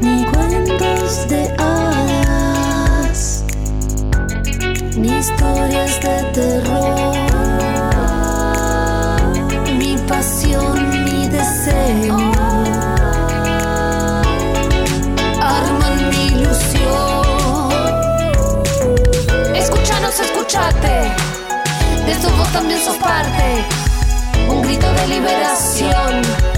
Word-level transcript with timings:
Ni 0.00 0.24
cuentos 0.24 1.28
de 1.28 1.54
hadas, 1.58 3.44
ni 4.96 5.08
historias 5.18 6.00
de 6.00 6.22
terror. 6.32 7.16
Mi 9.78 9.96
pasión, 10.08 11.04
mi 11.04 11.28
deseo. 11.28 12.16
Arman 15.40 16.10
mi 16.10 16.26
ilusión. 16.28 17.70
Escúchanos, 19.54 20.18
escúchate. 20.18 21.12
De 22.06 22.12
esto 22.12 22.30
vos 22.38 22.48
también 22.52 22.80
sos 22.80 22.96
parte. 22.96 23.64
Un 24.48 24.62
grito 24.62 24.92
de 24.92 25.06
liberación. 25.08 26.49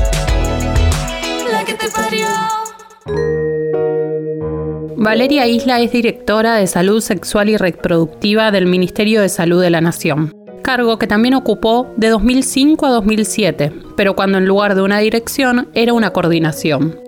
Valeria 5.02 5.48
Isla 5.48 5.80
es 5.80 5.90
directora 5.90 6.54
de 6.54 6.68
Salud 6.68 7.00
Sexual 7.00 7.48
y 7.48 7.56
Reproductiva 7.56 8.52
del 8.52 8.66
Ministerio 8.66 9.20
de 9.20 9.28
Salud 9.28 9.60
de 9.60 9.68
la 9.68 9.80
Nación, 9.80 10.32
cargo 10.62 10.96
que 10.96 11.08
también 11.08 11.34
ocupó 11.34 11.92
de 11.96 12.08
2005 12.08 12.86
a 12.86 12.90
2007, 12.90 13.72
pero 13.96 14.14
cuando 14.14 14.38
en 14.38 14.46
lugar 14.46 14.76
de 14.76 14.82
una 14.82 15.00
dirección 15.00 15.68
era 15.74 15.92
una 15.92 16.12
coordinación. 16.12 17.00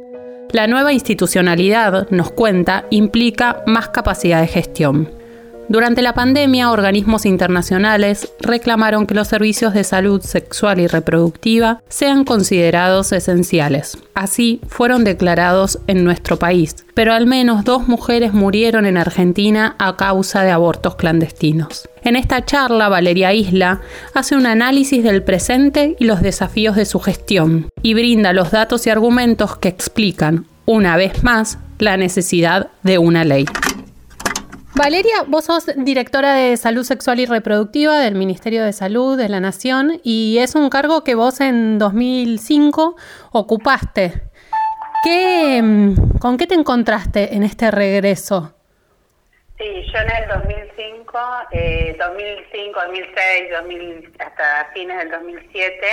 La 0.50 0.66
nueva 0.66 0.92
institucionalidad, 0.92 2.10
nos 2.10 2.32
cuenta, 2.32 2.84
implica 2.90 3.62
más 3.68 3.90
capacidad 3.90 4.40
de 4.40 4.48
gestión. 4.48 5.08
Durante 5.68 6.02
la 6.02 6.12
pandemia, 6.12 6.70
organismos 6.70 7.24
internacionales 7.24 8.30
reclamaron 8.40 9.06
que 9.06 9.14
los 9.14 9.28
servicios 9.28 9.72
de 9.72 9.82
salud 9.82 10.20
sexual 10.20 10.78
y 10.78 10.86
reproductiva 10.86 11.82
sean 11.88 12.24
considerados 12.24 13.12
esenciales. 13.12 13.96
Así 14.14 14.60
fueron 14.68 15.04
declarados 15.04 15.78
en 15.86 16.04
nuestro 16.04 16.38
país, 16.38 16.76
pero 16.92 17.14
al 17.14 17.26
menos 17.26 17.64
dos 17.64 17.88
mujeres 17.88 18.34
murieron 18.34 18.84
en 18.84 18.98
Argentina 18.98 19.74
a 19.78 19.96
causa 19.96 20.42
de 20.42 20.50
abortos 20.50 20.96
clandestinos. 20.96 21.88
En 22.02 22.16
esta 22.16 22.44
charla, 22.44 22.90
Valeria 22.90 23.32
Isla 23.32 23.80
hace 24.12 24.36
un 24.36 24.46
análisis 24.46 25.02
del 25.02 25.22
presente 25.22 25.96
y 25.98 26.04
los 26.04 26.20
desafíos 26.20 26.76
de 26.76 26.84
su 26.84 27.00
gestión, 27.00 27.70
y 27.80 27.94
brinda 27.94 28.34
los 28.34 28.50
datos 28.50 28.86
y 28.86 28.90
argumentos 28.90 29.56
que 29.56 29.68
explican, 29.68 30.46
una 30.66 30.96
vez 30.96 31.24
más, 31.24 31.58
la 31.78 31.96
necesidad 31.96 32.68
de 32.82 32.98
una 32.98 33.24
ley. 33.24 33.46
Valeria, 34.76 35.22
vos 35.28 35.44
sos 35.44 35.66
directora 35.76 36.34
de 36.34 36.56
Salud 36.56 36.82
Sexual 36.82 37.20
y 37.20 37.26
Reproductiva 37.26 38.00
del 38.00 38.16
Ministerio 38.16 38.64
de 38.64 38.72
Salud 38.72 39.16
de 39.16 39.28
la 39.28 39.38
Nación 39.38 40.00
y 40.02 40.38
es 40.40 40.56
un 40.56 40.68
cargo 40.68 41.04
que 41.04 41.14
vos 41.14 41.40
en 41.40 41.78
2005 41.78 42.96
ocupaste. 43.30 44.14
¿Qué, 45.04 45.60
mm, 45.62 46.18
¿Con 46.18 46.36
qué 46.36 46.48
te 46.48 46.54
encontraste 46.54 47.36
en 47.36 47.44
este 47.44 47.70
regreso? 47.70 48.52
Sí, 49.58 49.64
yo 49.92 49.98
en 50.00 50.10
el 50.10 50.28
2005, 50.28 51.18
eh, 51.52 51.96
2005, 51.96 52.80
2006, 52.80 53.50
2000, 53.52 54.12
hasta 54.18 54.70
fines 54.74 54.98
del 54.98 55.10
2007, 55.12 55.86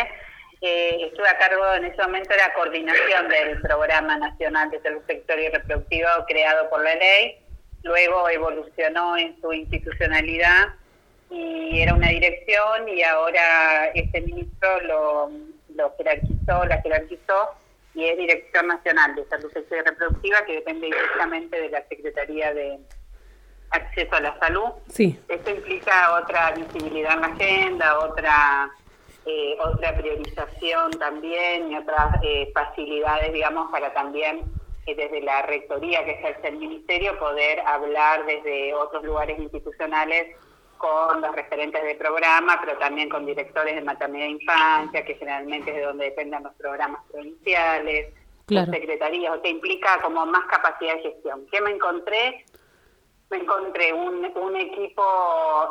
eh, 0.61 0.97
estuve 1.05 1.29
a 1.29 1.37
cargo 1.37 1.71
en 1.75 1.85
ese 1.85 2.01
momento 2.01 2.31
de 2.31 2.37
la 2.37 2.51
coordinación 2.55 3.29
del 3.29 3.61
Programa 3.61 4.17
Nacional 4.17 4.71
de 4.71 4.81
Salud 4.81 5.01
Sexual 5.05 5.39
y 5.39 5.49
Reproductiva 5.49 6.25
creado 6.27 6.67
por 6.71 6.83
la 6.83 6.95
ley 6.95 7.40
luego 7.83 8.29
evolucionó 8.29 9.17
en 9.17 9.39
su 9.41 9.51
institucionalidad 9.53 10.75
y 11.29 11.81
era 11.81 11.93
una 11.93 12.09
dirección 12.09 12.89
y 12.89 13.03
ahora 13.03 13.87
este 13.93 14.21
ministro 14.21 14.81
lo, 14.81 15.31
lo 15.75 15.95
jerarquizó, 15.97 16.65
la 16.65 16.81
jerarquizó 16.81 17.49
y 17.93 18.05
es 18.05 18.17
Dirección 18.17 18.67
Nacional 18.67 19.15
de 19.15 19.25
Salud 19.25 19.51
Sexual 19.51 19.81
y 19.81 19.89
Reproductiva 19.89 20.45
que 20.45 20.53
depende 20.53 20.87
directamente 20.87 21.59
de 21.59 21.69
la 21.69 21.83
Secretaría 21.87 22.53
de 22.53 22.79
Acceso 23.71 24.15
a 24.15 24.21
la 24.21 24.39
Salud. 24.39 24.69
Sí. 24.89 25.19
Esto 25.27 25.49
implica 25.49 26.15
otra 26.21 26.51
visibilidad 26.51 27.13
en 27.13 27.21
la 27.21 27.27
agenda, 27.27 27.99
otra 27.99 28.71
eh, 29.25 29.55
otra 29.63 29.95
priorización 29.95 30.91
también 30.93 31.71
y 31.71 31.77
otras 31.77 32.15
eh, 32.23 32.51
facilidades, 32.55 33.31
digamos, 33.31 33.69
para 33.71 33.93
también 33.93 34.41
desde 34.85 35.21
la 35.21 35.43
rectoría 35.43 36.03
que 36.03 36.11
ejerce 36.11 36.47
el 36.49 36.57
ministerio 36.57 37.17
poder 37.19 37.59
hablar 37.61 38.25
desde 38.25 38.73
otros 38.73 39.03
lugares 39.03 39.39
institucionales 39.39 40.35
con 40.77 41.21
los 41.21 41.35
referentes 41.35 41.83
del 41.83 41.97
programa, 41.97 42.59
pero 42.63 42.77
también 42.79 43.07
con 43.07 43.25
directores 43.25 43.75
de 43.75 43.81
maternidad 43.81 44.25
e 44.25 44.31
infancia, 44.31 45.05
que 45.05 45.13
generalmente 45.15 45.69
es 45.69 45.75
de 45.77 45.83
donde 45.83 46.05
dependen 46.05 46.43
los 46.43 46.53
programas 46.55 47.01
provinciales, 47.11 48.13
Claro. 48.47 48.71
secretarías, 48.73 49.33
o 49.33 49.39
te 49.39 49.49
implica 49.49 50.01
como 50.01 50.25
más 50.25 50.43
capacidad 50.47 50.95
de 50.95 51.01
gestión. 51.03 51.45
¿Qué 51.51 51.61
me 51.61 51.71
encontré? 51.71 52.43
Me 53.29 53.37
encontré 53.37 53.93
un, 53.93 54.25
un 54.35 54.55
equipo 54.57 55.03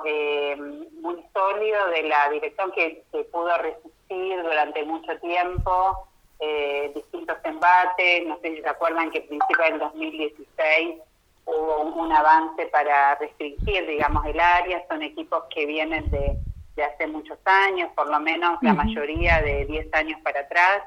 eh, 0.07 0.57
muy 1.03 1.23
sólido 1.35 1.89
de 1.89 2.05
la 2.05 2.31
dirección 2.31 2.71
que, 2.73 3.05
que 3.13 3.25
pudo 3.25 3.55
resistir 3.59 4.43
durante 4.43 4.83
mucho 4.85 5.15
tiempo 5.19 6.09
eh, 6.41 6.93
distintos 6.95 7.37
embates. 7.45 8.27
No 8.27 8.39
sé 8.41 8.57
si 8.57 8.63
se 8.63 8.69
acuerdan 8.69 9.11
que 9.11 9.19
a 9.19 9.27
principios 9.27 9.71
del 9.71 9.79
2016 9.79 11.01
hubo 11.45 11.81
un, 11.83 12.07
un 12.07 12.13
avance 12.13 12.67
para 12.67 13.15
restringir, 13.17 13.87
digamos, 13.87 14.25
el 14.27 14.41
área. 14.41 14.85
Son 14.89 15.03
equipos 15.03 15.45
que 15.55 15.67
vienen 15.67 16.11
de, 16.11 16.37
de 16.77 16.85
hace 16.85 17.07
muchos 17.07 17.39
años, 17.45 17.91
por 17.95 18.09
lo 18.09 18.21
menos 18.21 18.59
la 18.63 18.75
mayoría 18.75 19.41
de 19.43 19.67
10 19.67 19.93
años 19.95 20.21
para 20.23 20.41
atrás. 20.41 20.83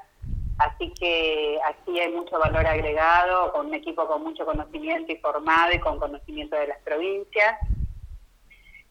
Así 0.59 0.93
que 0.99 1.59
aquí 1.65 1.99
hay 1.99 2.11
mucho 2.11 2.39
valor 2.39 2.65
agregado, 2.65 3.51
con 3.51 3.67
un 3.67 3.73
equipo 3.73 4.07
con 4.07 4.23
mucho 4.23 4.45
conocimiento 4.45 5.11
y 5.11 5.17
formado 5.17 5.73
y 5.73 5.79
con 5.79 5.99
conocimiento 5.99 6.55
de 6.55 6.67
las 6.67 6.79
provincias. 6.79 7.59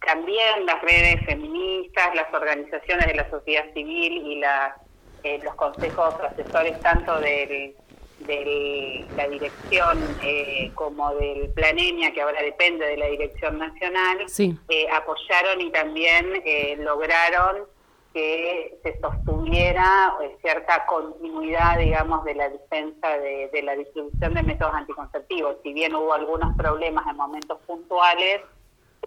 También 0.04 0.66
las 0.66 0.82
redes 0.82 1.24
feministas, 1.24 2.14
las 2.14 2.32
organizaciones 2.34 3.06
de 3.06 3.14
la 3.14 3.30
sociedad 3.30 3.72
civil 3.72 4.26
y 4.26 4.40
la, 4.40 4.76
eh, 5.22 5.40
los 5.42 5.54
consejos 5.54 6.14
asesores 6.22 6.78
tanto 6.80 7.18
del, 7.20 7.74
de 8.20 9.06
la 9.16 9.28
dirección 9.28 9.98
eh, 10.22 10.70
como 10.74 11.14
del 11.16 11.50
Planemia, 11.50 12.12
que 12.12 12.22
ahora 12.22 12.40
depende 12.42 12.86
de 12.86 12.96
la 12.96 13.06
dirección 13.06 13.58
nacional, 13.58 14.28
Sí. 14.28 14.56
eh, 14.68 14.86
apoyaron 14.90 15.60
y 15.60 15.70
también 15.70 16.26
eh, 16.44 16.76
lograron 16.78 17.66
que 18.12 18.78
se 18.82 19.00
sostuviera 19.00 20.14
eh, 20.22 20.36
cierta 20.42 20.84
continuidad, 20.84 21.78
digamos, 21.78 22.22
de 22.24 22.34
la 22.34 22.48
defensa 22.50 23.08
de, 23.18 23.48
de 23.52 23.62
la 23.62 23.74
distribución 23.74 24.34
de 24.34 24.42
métodos 24.42 24.74
anticonceptivos. 24.74 25.56
Si 25.62 25.72
bien 25.72 25.94
hubo 25.94 26.12
algunos 26.12 26.54
problemas 26.56 27.06
en 27.08 27.16
momentos 27.16 27.58
puntuales, 27.66 28.42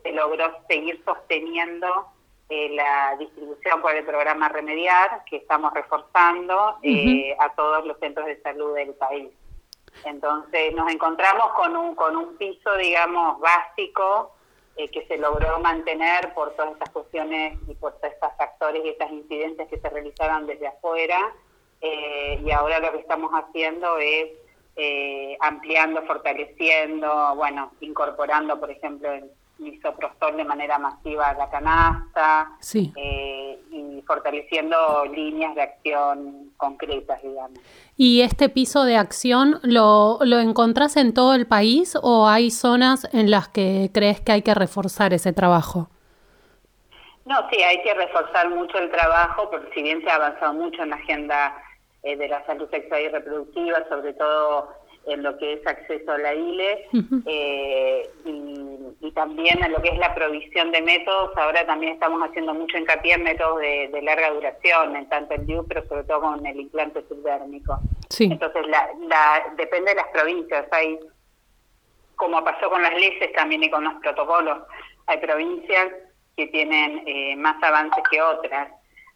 se 0.02 0.12
logró 0.12 0.52
seguir 0.68 1.02
sosteniendo 1.06 1.88
eh, 2.50 2.70
la 2.70 3.16
distribución 3.18 3.82
por 3.82 3.96
el 3.96 4.06
programa 4.06 4.50
Remediar, 4.50 5.24
que 5.26 5.38
estamos 5.38 5.74
reforzando 5.74 6.78
eh, 6.84 7.36
a 7.40 7.50
todos 7.56 7.86
los 7.86 7.98
centros 8.00 8.26
de 8.28 8.42
salud 8.42 8.76
del 8.76 8.94
país. 8.94 9.30
Entonces 10.04 10.74
nos 10.76 10.92
encontramos 10.92 11.54
con 11.54 11.76
un, 11.76 11.96
con 11.96 12.16
un 12.16 12.36
piso, 12.38 12.76
digamos, 12.78 13.40
básico 13.40 14.36
eh, 14.78 14.90
que 14.90 15.06
se 15.08 15.18
logró 15.18 15.58
mantener 15.60 16.34
por 16.34 16.54
todas 16.56 16.74
estas 16.74 16.90
cuestiones 16.90 17.58
y 17.66 17.76
por 17.76 17.94
todos 17.94 18.14
estos 18.14 18.34
factores 18.38 18.84
y 18.84 18.90
estas 18.90 19.10
incidentes 19.10 19.70
que 19.70 19.80
se 19.80 19.90
realizaron 19.90 20.46
desde 20.48 20.68
afuera. 20.68 21.34
Eh, 21.80 22.42
y 22.44 22.52
ahora 22.52 22.80
lo 22.80 22.92
que 22.92 23.00
estamos 23.00 23.32
haciendo 23.32 23.98
es 24.00 24.32
eh, 24.76 25.38
ampliando, 25.40 26.02
fortaleciendo, 26.04 27.36
bueno, 27.36 27.72
incorporando, 27.80 28.60
por 28.60 28.70
ejemplo, 28.70 29.12
el 29.14 29.32
misoprostol 29.58 30.38
de 30.38 30.44
manera 30.44 30.78
masiva 30.78 31.30
a 31.30 31.34
la 31.34 31.50
canasta 31.50 32.52
eh, 32.74 33.60
y 33.72 34.02
fortaleciendo 34.06 35.06
líneas 35.06 35.56
de 35.56 35.62
acción 35.62 36.52
concretas, 36.58 37.22
digamos. 37.22 37.60
¿Y 37.98 38.22
este 38.22 38.50
piso 38.50 38.84
de 38.84 38.98
acción 38.98 39.60
lo, 39.64 40.20
lo 40.22 40.40
encontrás 40.40 40.98
en 40.98 41.14
todo 41.14 41.34
el 41.34 41.48
país 41.48 41.98
o 42.02 42.28
hay 42.28 42.52
zonas 42.52 43.08
en 43.14 43.32
las 43.32 43.48
que 43.48 43.90
crees 43.94 44.22
que 44.22 44.34
hay 44.34 44.42
que 44.42 44.54
reforzar 44.54 45.14
ese 45.14 45.34
trabajo? 45.34 45.90
No, 47.26 47.38
sí, 47.50 47.62
hay 47.62 47.82
que 47.82 47.94
reforzar 47.94 48.50
mucho 48.50 48.78
el 48.78 48.92
trabajo, 48.92 49.50
porque 49.50 49.74
si 49.74 49.82
bien 49.82 50.02
se 50.04 50.10
ha 50.12 50.16
avanzado 50.16 50.54
mucho 50.54 50.84
en 50.84 50.92
la 50.92 50.98
agenda 50.98 51.58
eh, 52.04 52.16
de 52.16 52.28
la 52.28 52.46
salud 52.46 52.70
sexual 52.70 53.02
y 53.02 53.08
reproductiva, 53.08 53.84
sobre 53.90 54.14
todo 54.14 54.70
en 55.08 55.24
lo 55.24 55.38
que 55.38 55.54
es 55.54 55.68
acceso 55.68 56.12
a 56.12 56.18
la 56.18 56.34
ILE 56.34 56.88
eh, 57.26 58.10
y, 58.26 59.12
también 59.12 59.64
en 59.64 59.72
lo 59.72 59.82
que 59.82 59.90
es 59.90 59.98
la 59.98 60.14
provisión 60.14 60.72
de 60.72 60.82
métodos. 60.82 61.32
Ahora 61.38 61.66
también 61.66 61.94
estamos 61.94 62.22
haciendo 62.22 62.54
mucho 62.54 62.78
hincapié 62.78 63.14
en 63.14 63.24
métodos 63.24 63.62
de, 63.62 64.02
larga 64.02 64.32
duración, 64.32 64.96
en 64.96 65.08
tanto 65.08 65.36
el 65.36 65.46
DIU, 65.46 65.66
pero 65.68 65.88
sobre 65.88 66.04
todo 66.04 66.22
con 66.22 66.46
el 66.46 66.60
implante 66.60 67.02
subdérmico. 67.08 67.80
Entonces, 68.20 68.68
la, 68.68 69.54
depende 69.56 69.92
de 69.92 69.96
las 69.96 70.08
provincias. 70.08 70.66
Hay, 70.72 71.00
como 72.18 72.44
pasó 72.44 72.70
con 72.70 72.82
las 72.82 72.94
leyes 72.94 73.32
también 73.34 73.64
y 73.64 73.70
con 73.70 73.86
los 73.86 73.94
protocolos, 74.02 74.64
hay 75.08 75.18
provincias 75.20 75.94
que 76.36 76.48
tienen 76.48 77.04
eh, 77.06 77.36
más 77.38 77.62
avances 77.64 78.04
que 78.12 78.22
otras 78.22 78.70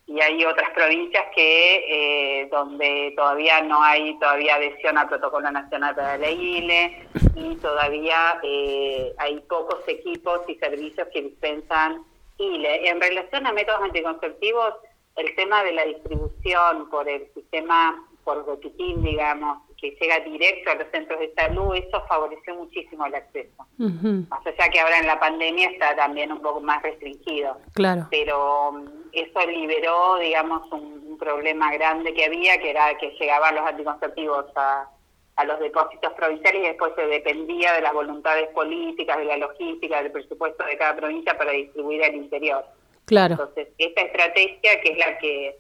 y 0.10 0.20
hay 0.22 0.44
otras 0.44 0.72
provincias 0.72 1.24
que 1.36 2.42
eh, 2.42 2.50
donde 2.50 3.14
todavía 3.16 3.62
no 3.62 3.84
hay 3.84 4.18
todavía 4.18 4.56
adhesión 4.56 4.98
al 4.98 5.08
protocolo 5.08 5.52
nacional 5.52 5.96
para 5.96 6.18
la 6.18 6.32
ILE 6.32 7.08
y 7.36 7.56
todavía 7.58 8.40
eh, 8.42 9.14
hay 9.20 9.40
pocos 9.42 9.88
equipos 9.88 10.42
y 10.48 10.56
servicios 10.56 11.08
que 11.14 11.22
dispensan 11.22 12.02
ILE. 12.40 12.90
En 12.90 13.00
relación 13.00 13.46
a 13.46 13.52
métodos 13.52 13.84
anticonceptivos, 13.84 14.74
el 15.16 15.36
tema 15.36 15.64
de 15.64 15.74
la 15.74 15.86
distribución 15.86 16.90
por 16.90 17.08
el 17.08 17.32
sistema, 17.36 18.04
por 18.24 18.44
botiquín, 18.46 19.04
digamos, 19.04 19.60
que 19.80 19.92
llega 19.92 20.22
directo 20.22 20.72
a 20.72 20.76
los 20.76 20.88
centros 20.90 21.20
de 21.20 21.32
salud, 21.36 21.76
eso 21.76 22.04
favoreció 22.08 22.56
muchísimo 22.56 23.06
el 23.06 23.14
acceso. 23.14 23.68
Más 23.78 24.46
allá 24.48 24.70
que 24.72 24.80
ahora 24.80 25.00
en 25.00 25.08
la 25.08 25.20
pandemia 25.20 25.70
está 25.70 25.96
también 25.96 26.32
un 26.32 26.42
poco 26.42 26.62
más 26.62 26.82
restringido. 26.82 27.60
Claro. 27.76 28.08
Pero 28.10 28.74
eso 29.12 29.46
liberó, 29.48 30.18
digamos, 30.18 30.72
un, 30.72 31.00
problema 31.20 31.70
grande 31.74 32.14
que 32.14 32.24
había, 32.24 32.58
que 32.60 32.70
era 32.70 32.98
que 32.98 33.10
llegaban 33.20 33.54
los 33.54 33.66
anticonceptivos 33.66 34.46
a, 34.56 34.90
a 35.36 35.44
los 35.44 35.60
depósitos 35.60 36.14
provinciales 36.14 36.64
y 36.64 36.68
después 36.68 36.94
se 36.96 37.06
dependía 37.08 37.74
de 37.74 37.82
las 37.82 37.92
voluntades 37.92 38.48
políticas, 38.52 39.18
de 39.18 39.26
la 39.26 39.36
logística, 39.36 40.02
del 40.02 40.14
presupuesto 40.14 40.64
de 40.64 40.78
cada 40.78 40.96
provincia 40.96 41.38
para 41.38 41.52
distribuir 41.52 42.06
al 42.06 42.16
interior. 42.16 42.66
Claro. 43.04 43.34
Entonces, 43.34 43.68
esta 43.78 44.02
estrategia, 44.02 44.80
que 44.82 44.92
es 44.92 44.98
la 44.98 45.18
que 45.18 45.60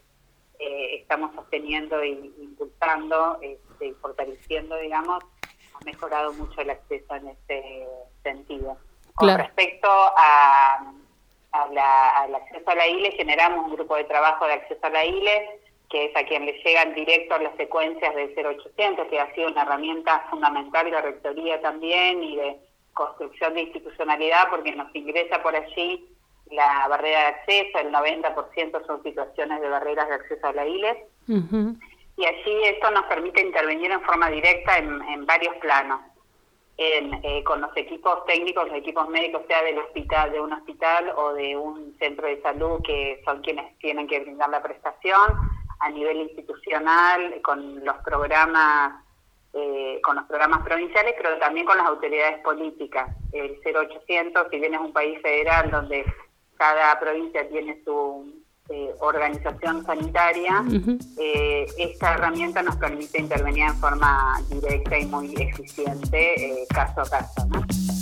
eh, 0.59 0.95
estamos 1.01 1.33
sosteniendo 1.33 2.01
e 2.01 2.09
impulsando 2.09 3.39
este, 3.41 3.87
y 3.87 3.93
fortaleciendo, 3.93 4.77
digamos, 4.77 5.23
ha 5.73 5.85
mejorado 5.85 6.31
mucho 6.33 6.61
el 6.61 6.69
acceso 6.69 7.15
en 7.15 7.27
este 7.29 7.87
sentido. 8.23 8.77
Con 9.15 9.37
respecto 9.37 9.89
a 9.89 10.93
al 11.51 12.35
acceso 12.35 12.69
a 12.69 12.75
la 12.75 12.87
ILE, 12.87 13.11
generamos 13.11 13.65
un 13.65 13.75
grupo 13.75 13.95
de 13.95 14.03
trabajo 14.03 14.45
de 14.45 14.53
acceso 14.53 14.85
a 14.85 14.89
la 14.89 15.05
ILE, 15.05 15.61
que 15.89 16.05
es 16.05 16.15
a 16.15 16.23
quien 16.23 16.45
le 16.45 16.53
llegan 16.63 16.93
directo 16.93 17.37
las 17.39 17.55
secuencias 17.57 18.13
del 18.13 18.33
0800, 18.35 19.07
que 19.07 19.19
ha 19.19 19.33
sido 19.33 19.47
una 19.47 19.63
herramienta 19.63 20.27
fundamental 20.29 20.91
de 20.91 21.01
rectoría 21.01 21.59
también 21.61 22.23
y 22.23 22.35
de 22.35 22.57
construcción 22.93 23.55
de 23.55 23.61
institucionalidad, 23.61 24.49
porque 24.49 24.75
nos 24.75 24.93
ingresa 24.95 25.41
por 25.41 25.55
allí 25.55 26.07
la 26.51 26.87
barrera 26.87 27.19
de 27.19 27.25
acceso, 27.27 27.79
el 27.79 27.91
90% 27.91 28.85
son 28.85 29.03
situaciones 29.03 29.61
de 29.61 29.69
barreras 29.69 30.07
de 30.07 30.15
acceso 30.15 30.47
a 30.47 30.53
la 30.53 30.67
ILE. 30.67 31.05
Y 32.17 32.25
allí 32.25 32.63
esto 32.65 32.91
nos 32.91 33.05
permite 33.05 33.41
intervenir 33.41 33.91
en 33.91 34.01
forma 34.01 34.29
directa 34.29 34.77
en 34.77 35.25
varios 35.25 35.55
planos. 35.57 36.01
Eh, 36.81 37.43
con 37.43 37.59
los 37.59 37.75
equipos 37.75 38.25
técnicos, 38.25 38.69
los 38.69 38.77
equipos 38.77 39.09
médicos, 39.09 39.41
sea 39.49 39.61
del 39.63 39.79
hospital, 39.79 40.31
de 40.31 40.39
un 40.39 40.53
hospital 40.53 41.11
o 41.17 41.33
de 41.33 41.57
un 41.57 41.93
centro 41.99 42.25
de 42.25 42.41
salud, 42.41 42.81
que 42.83 43.21
son 43.25 43.41
quienes 43.41 43.77
tienen 43.79 44.07
que 44.07 44.21
brindar 44.21 44.49
la 44.49 44.63
prestación, 44.63 45.33
a 45.81 45.89
nivel 45.89 46.21
institucional, 46.21 47.41
con 47.41 47.83
los 47.83 47.97
programas, 47.97 49.03
eh, 49.51 49.99
con 50.01 50.15
los 50.15 50.25
programas 50.27 50.61
provinciales, 50.61 51.15
pero 51.17 51.37
también 51.37 51.65
con 51.65 51.77
las 51.77 51.87
autoridades 51.87 52.39
políticas. 52.45 53.09
El 53.33 53.59
0800, 53.61 54.47
si 54.49 54.57
bien 54.57 54.73
es 54.73 54.79
un 54.79 54.93
país 54.93 55.21
federal 55.21 55.69
donde 55.69 56.05
cada 56.55 56.97
provincia 56.97 57.45
tiene 57.49 57.83
su 57.83 58.38
eh, 58.69 58.91
organización 58.99 59.83
sanitaria, 59.85 60.63
eh, 61.17 61.65
esta 61.77 62.13
herramienta 62.13 62.61
nos 62.61 62.75
permite 62.75 63.19
intervenir 63.19 63.63
en 63.63 63.75
forma 63.77 64.39
directa 64.49 64.99
y 64.99 65.05
muy 65.05 65.33
eficiente 65.35 66.61
eh, 66.61 66.67
caso 66.69 67.01
a 67.01 67.09
caso. 67.09 67.45
¿no? 67.47 67.98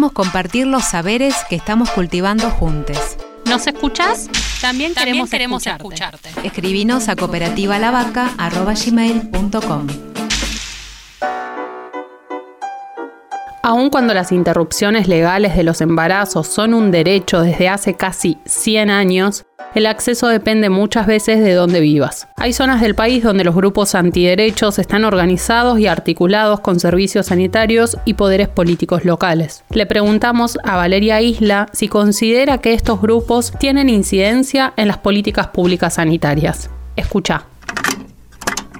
Queremos 0.00 0.12
compartir 0.12 0.66
los 0.66 0.84
saberes 0.84 1.34
que 1.50 1.56
estamos 1.56 1.90
cultivando 1.90 2.50
juntos. 2.50 2.96
¿Nos 3.44 3.66
escuchás? 3.66 4.30
También, 4.62 4.94
queremos, 4.94 5.30
escucharte. 5.30 5.82
escucharte. 5.82 6.30
Escribinos 6.42 7.10
a 7.10 7.16
cooperativalavaca.com. 7.16 10.09
Aun 13.70 13.88
cuando 13.88 14.14
las 14.14 14.32
interrupciones 14.32 15.06
legales 15.06 15.54
de 15.54 15.62
los 15.62 15.80
embarazos 15.80 16.48
son 16.48 16.74
un 16.74 16.90
derecho 16.90 17.42
desde 17.42 17.68
hace 17.68 17.94
casi 17.94 18.36
100 18.44 18.90
años, 18.90 19.46
el 19.76 19.86
acceso 19.86 20.26
depende 20.26 20.68
muchas 20.70 21.06
veces 21.06 21.38
de 21.38 21.54
dónde 21.54 21.78
vivas. 21.78 22.26
Hay 22.34 22.52
zonas 22.52 22.80
del 22.80 22.96
país 22.96 23.22
donde 23.22 23.44
los 23.44 23.54
grupos 23.54 23.94
antiderechos 23.94 24.80
están 24.80 25.04
organizados 25.04 25.78
y 25.78 25.86
articulados 25.86 26.58
con 26.58 26.80
servicios 26.80 27.26
sanitarios 27.26 27.96
y 28.04 28.14
poderes 28.14 28.48
políticos 28.48 29.04
locales. 29.04 29.62
Le 29.70 29.86
preguntamos 29.86 30.58
a 30.64 30.74
Valeria 30.74 31.20
Isla 31.20 31.68
si 31.72 31.86
considera 31.86 32.58
que 32.58 32.74
estos 32.74 33.00
grupos 33.00 33.52
tienen 33.60 33.88
incidencia 33.88 34.72
en 34.76 34.88
las 34.88 34.98
políticas 34.98 35.46
públicas 35.46 35.94
sanitarias. 35.94 36.70
Escucha. 36.96 37.44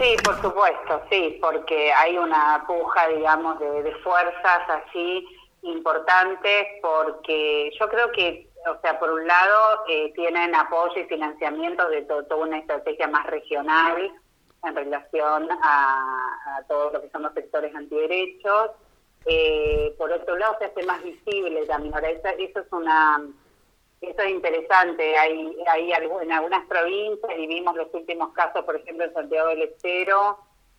Sí, 0.00 0.16
por 0.24 0.40
supuesto, 0.40 1.02
sí, 1.10 1.38
porque 1.42 1.92
hay 1.92 2.16
una 2.16 2.64
puja, 2.66 3.08
digamos, 3.08 3.60
de, 3.60 3.82
de 3.82 3.94
fuerzas 3.96 4.62
así 4.68 5.26
importantes, 5.62 6.66
porque 6.80 7.70
yo 7.78 7.86
creo 7.88 8.10
que 8.12 8.50
o 8.68 8.80
sea, 8.82 8.98
por 8.98 9.10
un 9.10 9.26
lado 9.26 9.84
eh, 9.88 10.12
tienen 10.14 10.54
apoyo 10.54 11.00
y 11.00 11.04
financiamiento 11.04 11.88
de 11.88 12.02
toda 12.02 12.36
una 12.36 12.58
estrategia 12.58 13.08
más 13.08 13.26
regional 13.26 14.12
en 14.62 14.76
relación 14.76 15.48
a, 15.62 16.62
todo 16.68 16.90
lo 16.92 17.00
que 17.00 17.08
son 17.10 17.22
los 17.22 17.32
sectores 17.32 17.74
antiderechos. 17.74 18.72
Eh, 19.24 19.94
por 19.96 20.12
otro 20.12 20.36
lado, 20.36 20.56
se 20.58 20.66
hace 20.66 20.82
más 20.84 21.02
visible 21.02 21.64
también. 21.66 21.94
Ahora, 21.94 22.10
eso, 22.10 22.28
eso 22.38 22.60
es 22.60 22.72
una 22.72 23.22
eso 24.00 24.22
es 24.22 24.30
interesante. 24.30 25.16
Hay, 25.18 25.56
hay 25.66 25.92
en 25.92 26.32
algunas 26.32 26.66
provincias, 26.66 27.38
y 27.38 27.46
vimos 27.46 27.76
los 27.76 27.92
últimos 27.92 28.32
casos, 28.32 28.64
por 28.64 28.76
ejemplo, 28.76 29.04
en 29.04 29.12
Santiago 29.12 29.48
del 29.48 29.62
Estero, 29.62 30.38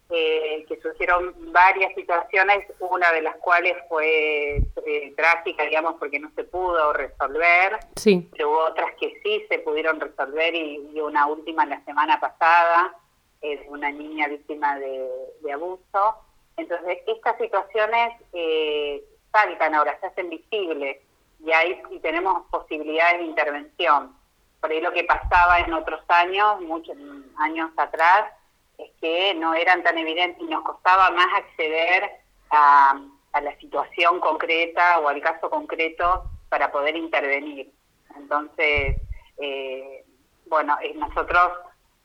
eh, 0.09 0.65
que 0.67 0.81
surgieron 0.81 1.33
varias 1.53 1.93
situaciones, 1.93 2.65
una 2.79 3.11
de 3.11 3.21
las 3.21 3.35
cuales 3.37 3.77
fue 3.87 4.57
eh, 4.57 5.13
trágica, 5.15 5.63
digamos, 5.63 5.95
porque 5.99 6.19
no 6.19 6.31
se 6.35 6.43
pudo 6.43 6.93
resolver. 6.93 7.79
Sí. 7.95 8.27
Pero 8.31 8.49
hubo 8.49 8.65
otras 8.65 8.93
que 8.99 9.21
sí 9.23 9.45
se 9.49 9.59
pudieron 9.59 9.99
resolver 9.99 10.53
y, 10.55 10.99
una 10.99 11.27
última 11.27 11.65
la 11.65 11.83
semana 11.85 12.19
pasada, 12.19 12.95
es 13.41 13.59
una 13.69 13.91
niña 13.91 14.27
víctima 14.27 14.77
de, 14.79 15.07
abuso. 15.53 16.15
Entonces, 16.57 16.99
estas 17.07 17.37
situaciones 17.37 18.13
eh, 18.33 19.03
saltan 19.31 19.75
ahora, 19.75 19.97
se 19.99 20.07
hacen 20.07 20.29
visibles 20.29 20.97
y, 21.43 21.95
y 21.95 21.99
tenemos 21.99 22.43
posibilidades 22.49 23.19
de 23.19 23.25
intervención. 23.25 24.15
Por 24.59 24.71
ahí 24.71 24.81
lo 24.81 24.93
que 24.93 25.03
pasaba 25.03 25.59
en 25.59 25.73
otros 25.73 26.01
años, 26.07 26.61
muchos 26.61 26.95
años 27.37 27.71
atrás, 27.77 28.31
es 28.77 28.91
que 28.99 29.33
no 29.35 29.53
eran 29.53 29.83
tan 29.83 29.97
evidentes 29.97 30.41
y 30.41 30.45
nos 30.45 30.63
costaba 30.63 31.09
más 31.11 31.27
acceder 31.35 32.11
a, 32.51 32.99
la 33.41 33.57
situación 33.57 34.19
concreta 34.19 34.99
o 34.99 35.07
al 35.07 35.21
caso 35.21 35.49
concreto 35.49 36.25
para 36.49 36.71
poder 36.71 36.97
intervenir. 36.97 37.71
Entonces, 38.15 38.97
eh, 39.37 40.05
bueno, 40.47 40.77
eh, 40.81 40.93
nosotros 40.95 41.53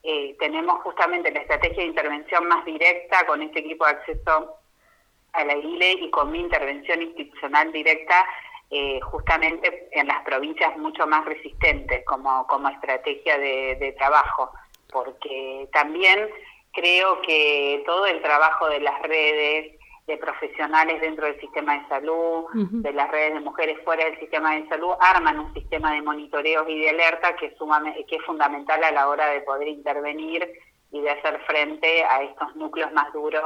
eh, 0.05 0.37
tenemos 0.39 0.81
justamente 0.83 1.33
la 1.33 1.41
estrategia 1.41 1.83
de 1.83 1.89
intervención 1.89 2.47
más 2.47 2.65
directa 2.65 3.27
con 3.27 3.43
este 3.43 3.59
equipo 3.59 3.85
de 3.85 3.91
acceso 3.91 4.57
a 5.33 5.45
la 5.45 5.57
ILE 5.57 5.93
y 5.95 6.11
con 6.11 6.31
mi 6.31 6.39
intervención 6.39 7.03
institucional 7.03 7.73
directa 7.73 8.25
justamente 9.03 9.89
en 9.93 10.09
las 10.09 10.23
provincias 10.25 10.77
mucho 10.77 11.07
más 11.07 11.25
resistentes 11.25 12.05
como, 12.05 12.47
como 12.47 12.69
estrategia 12.69 13.39
de, 13.39 13.77
de 13.77 13.93
trabajo, 13.93 14.51
porque 14.91 15.69
también 15.73 16.29
creo 16.73 17.21
que 17.23 17.83
todo 17.87 18.07
el 18.07 18.21
trabajo 18.23 18.69
de 18.69 18.81
las 18.81 19.01
redes, 19.03 19.73
de 20.07 20.17
profesionales 20.19 21.01
dentro 21.01 21.27
del 21.27 21.41
sistema 21.41 21.79
de 21.79 21.89
salud, 21.89 22.45
de 22.53 22.93
las 22.93 23.11
redes 23.11 23.35
de 23.35 23.41
mujeres 23.41 23.79
fuera 23.85 24.05
del 24.05 24.19
sistema 24.21 24.55
de 24.55 24.69
salud, 24.69 24.95
arman 25.01 25.41
un 25.41 25.55
sistema 25.55 25.93
de 25.93 26.03
monitoreos 26.03 26.69
y 26.69 26.79
de 26.79 26.91
alerta 26.91 27.35
que 27.35 27.47
es, 27.47 27.55
que 28.07 28.17
es 28.17 28.23
fundamental 28.25 28.85
a 28.85 28.93
la 28.93 29.09
hora 29.09 29.27
de 29.31 29.41
poder 29.41 29.67
intervenir 29.67 30.49
y 30.93 31.01
de 31.01 31.11
hacer 31.11 31.41
frente 31.47 32.05
a 32.05 32.23
estos 32.23 32.55
núcleos 32.55 32.93
más 32.93 33.13
duros 33.13 33.43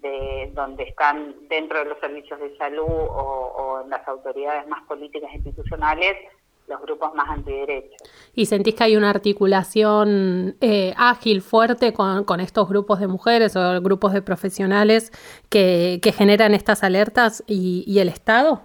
de 0.00 0.50
donde 0.54 0.84
están 0.84 1.34
dentro 1.48 1.78
de 1.78 1.86
los 1.86 1.98
servicios 1.98 2.40
de 2.40 2.56
salud 2.56 2.86
o, 2.88 3.52
o 3.56 3.82
en 3.82 3.90
las 3.90 4.06
autoridades 4.08 4.66
más 4.68 4.82
políticas 4.84 5.30
e 5.32 5.36
institucionales 5.36 6.16
los 6.70 6.80
grupos 6.80 7.12
más 7.14 7.28
antiderechos. 7.28 7.96
¿Y 8.34 8.46
sentís 8.46 8.74
que 8.74 8.84
hay 8.84 8.96
una 8.96 9.10
articulación 9.10 10.56
eh, 10.60 10.94
ágil, 10.96 11.42
fuerte 11.42 11.92
con, 11.92 12.24
con, 12.24 12.40
estos 12.40 12.68
grupos 12.68 13.00
de 13.00 13.08
mujeres 13.08 13.56
o 13.56 13.82
grupos 13.82 14.12
de 14.14 14.22
profesionales 14.22 15.12
que, 15.50 15.98
que 16.02 16.12
generan 16.12 16.54
estas 16.54 16.82
alertas 16.82 17.44
y, 17.46 17.84
y 17.86 17.98
el 17.98 18.08
Estado? 18.08 18.62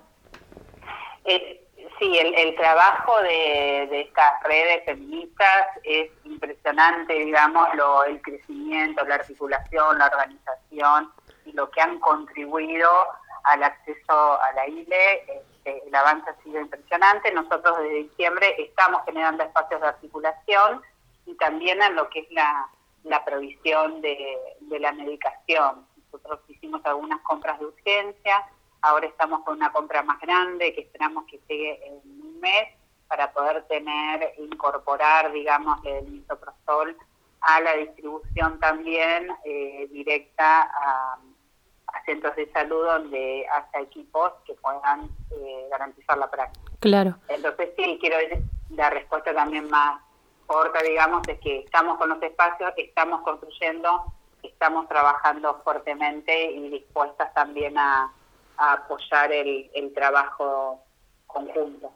Eh, 1.26 1.66
sí, 2.00 2.18
el, 2.18 2.34
el 2.36 2.56
trabajo 2.56 3.20
de, 3.24 3.88
de, 3.90 4.02
estas 4.02 4.44
redes 4.44 4.86
feministas 4.86 5.68
es 5.84 6.12
impresionante, 6.24 7.14
digamos, 7.14 7.68
lo, 7.76 8.04
el 8.06 8.22
crecimiento, 8.22 9.04
la 9.06 9.16
articulación, 9.16 9.98
la 9.98 10.06
organización 10.06 11.10
y 11.46 11.52
lo 11.54 11.70
que 11.70 11.82
han 11.82 12.00
contribuido 12.00 12.90
al 13.44 13.64
acceso 13.64 14.42
a 14.42 14.52
la 14.54 14.68
ILE 14.68 15.44
el 15.66 15.96
avance 15.96 16.30
ha 16.30 16.44
sido 16.44 16.62
impresionante. 16.62 17.32
Nosotros 17.32 17.78
desde 17.80 18.04
diciembre 18.04 18.56
estamos 18.60 19.02
generando 19.06 19.44
espacios 19.44 19.82
de 19.82 19.88
articulación 19.88 20.82
y 21.26 21.34
también 21.36 21.82
en 21.82 21.96
lo 21.96 22.10
que 22.10 22.20
es 22.20 22.32
la, 22.32 22.70
provisión 23.26 24.02
de, 24.02 24.38
la 24.80 24.92
medicación. 24.92 25.86
Nosotros 26.12 26.40
hicimos 26.48 26.86
algunas 26.86 27.20
compras 27.22 27.60
de 27.60 27.66
urgencia, 27.66 28.48
ahora 28.82 29.08
estamos 29.08 29.44
con 29.44 29.58
una 29.58 29.72
compra 29.72 30.04
más 30.04 30.20
grande 30.22 30.74
que 30.74 30.82
esperamos 30.82 31.26
que 31.26 31.40
llegue 31.48 31.88
en 31.88 31.94
un 31.94 32.40
mes 32.40 32.70
para 33.08 33.32
poder 33.32 33.64
tener, 33.68 34.34
incorporar, 34.38 35.32
digamos, 35.32 35.84
el 35.86 36.08
misoprostol 36.08 36.96
a 37.42 37.62
la 37.62 37.74
distribución 37.74 38.60
también 38.60 39.30
eh, 39.44 39.88
directa 39.92 40.64
a 40.64 41.18
centros 42.06 42.36
de 42.36 42.52
salud 42.52 42.86
donde 42.86 43.46
haya 43.52 43.84
equipos 43.84 44.34
que 44.46 44.54
puedan 44.56 45.10
eh, 45.32 45.68
garantizar 45.70 46.18
la 46.18 46.30
práctica. 46.30 46.72
Claro. 46.80 47.16
Entonces 47.30 47.70
sí, 47.78 47.98
quiero 48.00 48.18
decir, 48.18 48.40
la 48.72 48.90
respuesta 48.90 49.34
también 49.34 49.70
más 49.70 50.02
corta, 50.46 50.82
digamos, 50.84 51.28
es 51.28 51.40
que 51.40 51.60
estamos 51.60 51.98
con 51.98 52.10
los 52.10 52.22
espacios, 52.22 52.72
estamos 52.78 53.22
construyendo, 53.22 54.04
estamos 54.44 54.88
trabajando 54.88 55.62
fuertemente 55.64 56.52
y 56.52 56.70
dispuestas 56.70 57.34
también 57.34 57.78
a, 57.78 58.12
apoyar 58.58 59.34
el, 59.34 59.70
el, 59.74 59.94
trabajo 59.94 60.80
conjunto. 61.28 61.92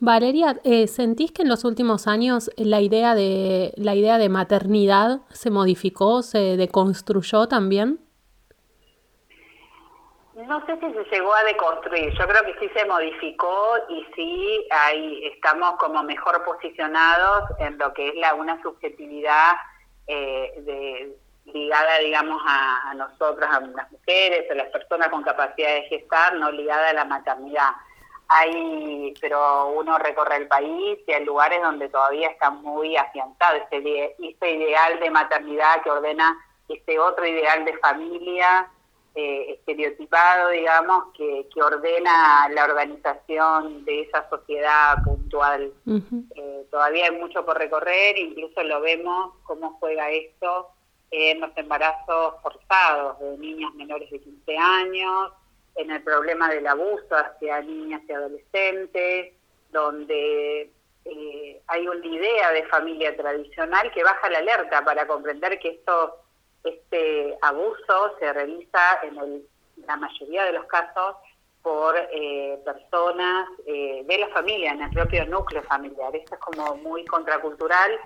Valeria, 0.00 0.60
eh, 0.64 0.86
¿sentís 0.86 1.32
que 1.32 1.42
en 1.42 1.48
los 1.48 1.64
últimos 1.64 2.06
años 2.06 2.50
la 2.58 2.82
idea 2.82 3.14
de 3.14 3.72
la 3.76 3.94
idea 3.94 4.18
de 4.18 4.28
maternidad 4.28 5.22
se 5.30 5.50
modificó, 5.50 6.22
se 6.22 6.58
deconstruyó 6.58 7.46
también? 7.48 8.03
No 10.34 10.66
sé 10.66 10.76
si 10.80 10.92
se 10.92 11.04
llegó 11.10 11.32
a 11.32 11.44
deconstruir, 11.44 12.12
yo 12.18 12.26
creo 12.26 12.42
que 12.42 12.58
sí 12.58 12.68
se 12.74 12.84
modificó 12.86 13.76
y 13.88 14.04
sí 14.16 14.66
ahí 14.70 15.26
estamos 15.32 15.76
como 15.76 16.02
mejor 16.02 16.44
posicionados 16.44 17.50
en 17.60 17.78
lo 17.78 17.94
que 17.94 18.08
es 18.08 18.14
la 18.16 18.34
una 18.34 18.60
subjetividad 18.60 19.52
eh, 20.08 20.52
de, 20.56 21.16
ligada, 21.52 21.98
digamos, 21.98 22.42
a, 22.46 22.90
a 22.90 22.94
nosotras, 22.94 23.48
a 23.48 23.60
las 23.60 23.92
mujeres, 23.92 24.50
a 24.50 24.54
las 24.54 24.68
personas 24.70 25.08
con 25.08 25.22
capacidad 25.22 25.74
de 25.74 25.82
gestar, 25.82 26.34
no 26.34 26.50
ligada 26.50 26.90
a 26.90 26.94
la 26.94 27.04
maternidad. 27.04 27.70
Hay, 28.26 29.14
pero 29.20 29.68
uno 29.68 29.98
recorre 29.98 30.36
el 30.36 30.48
país 30.48 30.98
y 31.06 31.12
hay 31.12 31.24
lugares 31.24 31.62
donde 31.62 31.88
todavía 31.90 32.28
está 32.30 32.50
muy 32.50 32.96
afianzado 32.96 33.56
este, 33.56 34.16
este 34.18 34.50
ideal 34.50 34.98
de 34.98 35.10
maternidad 35.10 35.82
que 35.82 35.90
ordena 35.90 36.36
este 36.68 36.98
otro 36.98 37.26
ideal 37.26 37.64
de 37.66 37.76
familia 37.78 38.66
eh, 39.14 39.52
estereotipado, 39.52 40.50
digamos, 40.50 41.12
que, 41.16 41.46
que, 41.54 41.62
ordena 41.62 42.48
la 42.48 42.64
organización 42.64 43.84
de 43.84 44.02
esa 44.02 44.28
sociedad 44.28 44.96
puntual. 45.04 45.72
Eh, 46.34 46.66
todavía 46.70 47.04
hay 47.04 47.16
mucho 47.16 47.44
por 47.44 47.56
recorrer, 47.56 48.18
incluso 48.18 48.62
lo 48.64 48.80
vemos 48.80 49.34
cómo 49.44 49.76
juega 49.78 50.10
esto 50.10 50.70
en 51.12 51.40
los 51.40 51.56
embarazos 51.56 52.34
forzados 52.42 53.20
de 53.20 53.38
niñas 53.38 53.72
menores 53.74 54.10
de 54.10 54.20
15 54.20 54.56
años, 54.58 55.32
en 55.76 55.92
el 55.92 56.02
problema 56.02 56.48
del 56.50 56.66
abuso 56.66 57.14
hacia 57.14 57.60
niñas 57.60 58.02
y 58.08 58.12
adolescentes, 58.12 59.32
donde 59.70 60.70
eh, 61.04 61.62
hay 61.68 61.86
una 61.86 62.06
idea 62.06 62.50
de 62.50 62.66
familia 62.66 63.16
tradicional 63.16 63.92
que 63.92 64.02
baja 64.02 64.28
la 64.30 64.38
alerta 64.38 64.84
para 64.84 65.06
comprender 65.06 65.58
que 65.60 65.68
esto 65.68 66.23
este 66.64 67.36
abuso 67.42 68.16
se 68.18 68.32
realiza 68.32 69.00
en 69.02 69.44
la 69.86 69.96
mayoría 69.96 70.44
de 70.44 70.52
los 70.52 70.64
casos 70.66 71.16
por 71.62 71.96
eh, 71.96 72.58
personas 72.64 73.48
eh, 73.66 74.02
de 74.04 74.18
la 74.18 74.28
familia, 74.28 74.72
en 74.72 74.82
el 74.82 74.90
propio 74.90 75.26
núcleo 75.26 75.62
familiar. 75.62 76.14
Esto 76.14 76.34
es 76.34 76.40
como 76.40 76.76
muy 76.76 77.04
contracultural 77.06 77.98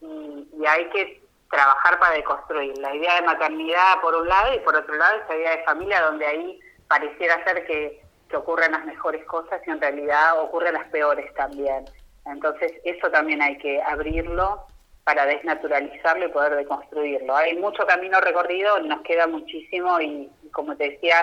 y, 0.00 0.48
y, 0.58 0.66
hay 0.66 0.88
que 0.90 1.22
trabajar 1.48 1.98
para 2.00 2.16
deconstruir 2.16 2.76
la 2.78 2.94
idea 2.94 3.14
de 3.14 3.26
maternidad 3.26 4.00
por 4.00 4.16
un 4.16 4.28
lado 4.28 4.54
y 4.54 4.58
por 4.60 4.74
otro 4.74 4.96
lado 4.96 5.20
esa 5.22 5.36
idea 5.36 5.56
de 5.56 5.64
familia 5.64 6.02
donde 6.02 6.26
ahí 6.26 6.60
pareciera 6.88 7.42
ser 7.44 7.64
que, 7.66 8.02
que 8.28 8.36
ocurren 8.36 8.72
las 8.72 8.84
mejores 8.84 9.24
cosas 9.26 9.60
y 9.64 9.70
en 9.70 9.80
realidad 9.80 10.40
ocurren 10.40 10.74
las 10.74 10.88
peores 10.88 11.32
también. 11.34 11.84
Entonces 12.26 12.72
eso 12.84 13.10
también 13.10 13.40
hay 13.42 13.58
que 13.58 13.80
abrirlo 13.82 14.66
para 15.04 15.26
desnaturalizarlo 15.26 16.26
y 16.26 16.30
poder 16.30 16.56
deconstruirlo. 16.56 17.36
Hay 17.36 17.56
mucho 17.56 17.86
camino 17.86 18.20
recorrido, 18.20 18.80
nos 18.80 19.02
queda 19.02 19.26
muchísimo 19.26 20.00
y, 20.00 20.30
como 20.50 20.74
te 20.76 20.90
decía, 20.90 21.16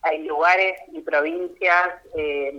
hay 0.00 0.24
lugares 0.24 0.80
y 0.92 1.00
provincias 1.02 1.88
eh, 2.16 2.58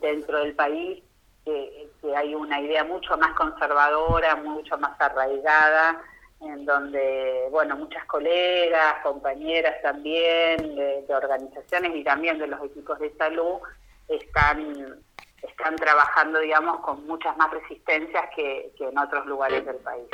dentro 0.00 0.38
del 0.38 0.54
país 0.54 1.02
que, 1.44 1.88
hay 2.14 2.34
una 2.34 2.60
idea 2.60 2.84
mucho 2.84 3.16
más 3.16 3.32
conservadora, 3.34 4.36
mucho 4.36 4.76
más 4.76 5.00
arraigada, 5.00 6.02
en 6.42 6.66
donde, 6.66 7.48
bueno, 7.50 7.76
muchas 7.76 8.04
colegas, 8.04 8.96
compañeras 9.02 9.80
también 9.82 10.76
de 10.76 11.04
organizaciones 11.08 11.96
y 11.96 12.04
también 12.04 12.38
de 12.38 12.46
los 12.46 12.62
equipos 12.62 12.98
de 12.98 13.10
salud 13.16 13.58
están 14.06 15.00
están 15.48 15.76
trabajando, 15.76 16.40
digamos, 16.40 16.80
con 16.80 17.06
muchas 17.06 17.36
más 17.36 17.50
resistencias 17.50 18.24
que, 18.34 18.72
en 18.78 18.98
otros 18.98 19.26
lugares 19.26 19.64
del 19.64 19.76
país. 19.76 20.04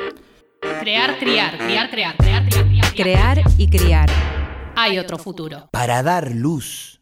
Crear, 0.79 1.17
criar, 1.17 1.57
criar, 1.57 1.89
crear, 1.89 2.15
crear, 2.17 2.45
criar, 2.45 2.93
Crear 2.95 3.37
y 3.57 3.69
criar. 3.69 4.09
Hay 4.75 4.99
otro 4.99 5.17
futuro. 5.17 5.69
Para 5.71 6.03
dar 6.03 6.31
luz 6.31 7.01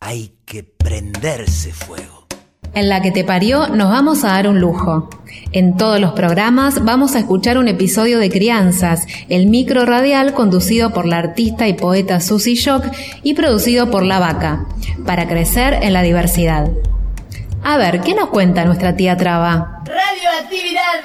hay 0.00 0.36
que 0.44 0.62
prenderse 0.62 1.72
fuego. 1.72 2.26
En 2.74 2.88
la 2.88 3.00
que 3.00 3.12
te 3.12 3.24
parió 3.24 3.68
nos 3.68 3.90
vamos 3.90 4.24
a 4.24 4.28
dar 4.28 4.48
un 4.48 4.60
lujo. 4.60 5.08
En 5.52 5.76
todos 5.76 6.00
los 6.00 6.12
programas 6.12 6.84
vamos 6.84 7.14
a 7.14 7.20
escuchar 7.20 7.56
un 7.56 7.68
episodio 7.68 8.18
de 8.18 8.30
Crianzas, 8.30 9.06
el 9.28 9.46
micro 9.46 9.86
radial 9.86 10.34
conducido 10.34 10.92
por 10.92 11.06
la 11.06 11.18
artista 11.18 11.68
y 11.68 11.74
poeta 11.74 12.20
Susie 12.20 12.56
Shock 12.56 12.84
y 13.22 13.34
producido 13.34 13.90
por 13.90 14.04
La 14.04 14.18
Vaca, 14.18 14.66
para 15.06 15.28
crecer 15.28 15.74
en 15.74 15.92
la 15.92 16.02
diversidad. 16.02 16.68
A 17.66 17.78
ver, 17.78 18.02
¿qué 18.02 18.14
nos 18.14 18.28
cuenta 18.28 18.62
nuestra 18.66 18.94
tía 18.94 19.16
Traba? 19.16 19.82
Radioactividad. 19.86 21.00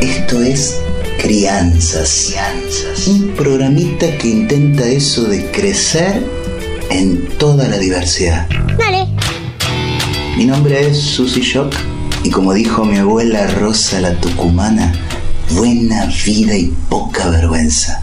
Esto 0.00 0.42
es 0.42 0.80
Crianzas. 1.22 2.26
Crianzas. 2.30 3.06
Un 3.06 3.28
programita 3.36 4.18
que 4.18 4.26
intenta 4.26 4.84
eso 4.88 5.22
de 5.22 5.48
crecer 5.52 6.20
en 6.90 7.28
toda 7.38 7.68
la 7.68 7.78
diversidad. 7.78 8.48
Dale. 8.76 9.06
Mi 10.36 10.46
nombre 10.46 10.88
es 10.88 11.00
Susy 11.00 11.40
Shock 11.40 11.72
y 12.24 12.30
como 12.30 12.54
dijo 12.54 12.84
mi 12.84 12.98
abuela 12.98 13.46
Rosa 13.46 14.00
la 14.00 14.14
Tucumana, 14.14 14.92
buena 15.50 16.06
vida 16.26 16.56
y 16.56 16.74
poca 16.88 17.28
vergüenza. 17.28 18.02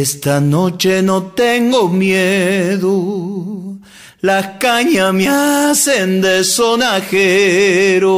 Esta 0.00 0.40
noche 0.40 1.02
no 1.02 1.32
tengo 1.32 1.88
miedo, 1.88 3.80
las 4.20 4.46
cañas 4.60 5.12
me 5.12 5.26
hacen 5.28 6.20
de 6.20 6.44
sonajero 6.44 8.14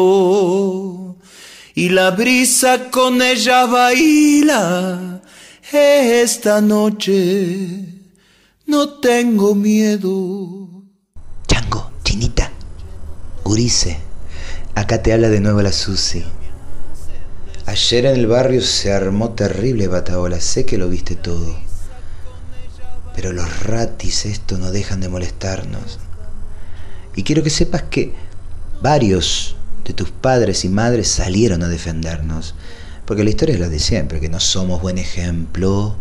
y 1.75 1.89
la 1.89 2.11
brisa 2.11 2.91
con 2.91 3.23
ella 3.23 3.65
baila. 3.65 5.23
Esta 5.73 6.61
noche 6.61 7.87
no 8.67 9.01
tengo 9.01 9.55
miedo. 9.55 10.69
Chango, 11.47 11.93
chinita, 12.05 12.53
Urice, 13.45 13.97
acá 14.75 15.03
te 15.03 15.15
habla 15.15 15.31
de 15.31 15.41
nuevo 15.41 15.63
la 15.63 15.73
Susi. 15.73 16.23
Ayer 17.65 18.05
en 18.05 18.17
el 18.17 18.27
barrio 18.27 18.61
se 18.61 18.93
armó 18.93 19.31
terrible 19.31 19.89
bataola, 19.89 20.41
sé 20.43 20.67
que 20.67 20.77
lo 20.77 20.91
viste 20.91 21.17
todo. 21.17 21.70
Pero 23.15 23.33
los 23.33 23.65
ratis 23.65 24.27
esto 24.27 24.59
no 24.59 24.71
dejan 24.71 25.01
de 25.01 25.09
molestarnos. 25.09 25.99
Y 27.17 27.23
quiero 27.23 27.43
que 27.43 27.51
sepas 27.51 27.83
que 27.83 28.15
varios 28.83 29.57
de 29.85 29.93
tus 29.95 30.11
padres 30.11 30.65
y 30.65 30.69
madres 30.69 31.09
salieron 31.09 31.63
a 31.63 31.69
defendernos. 31.69 32.55
Porque 33.05 33.25
la 33.25 33.31
historia 33.31 33.55
es 33.55 33.61
la 33.61 33.69
de 33.69 33.81
siempre, 33.81 34.21
que 34.21 34.29
no 34.29 34.39
somos 34.39 34.81
buen 34.81 34.99
ejemplo, 34.99 35.97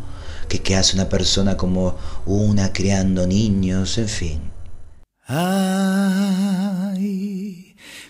que 0.47 0.61
qué 0.61 0.75
hace 0.75 0.95
una 0.95 1.09
persona 1.09 1.57
como 1.57 1.97
una 2.25 2.71
criando 2.71 3.25
niños, 3.25 3.97
en 3.97 4.07
fin. 4.07 4.41
Ay, 5.25 5.85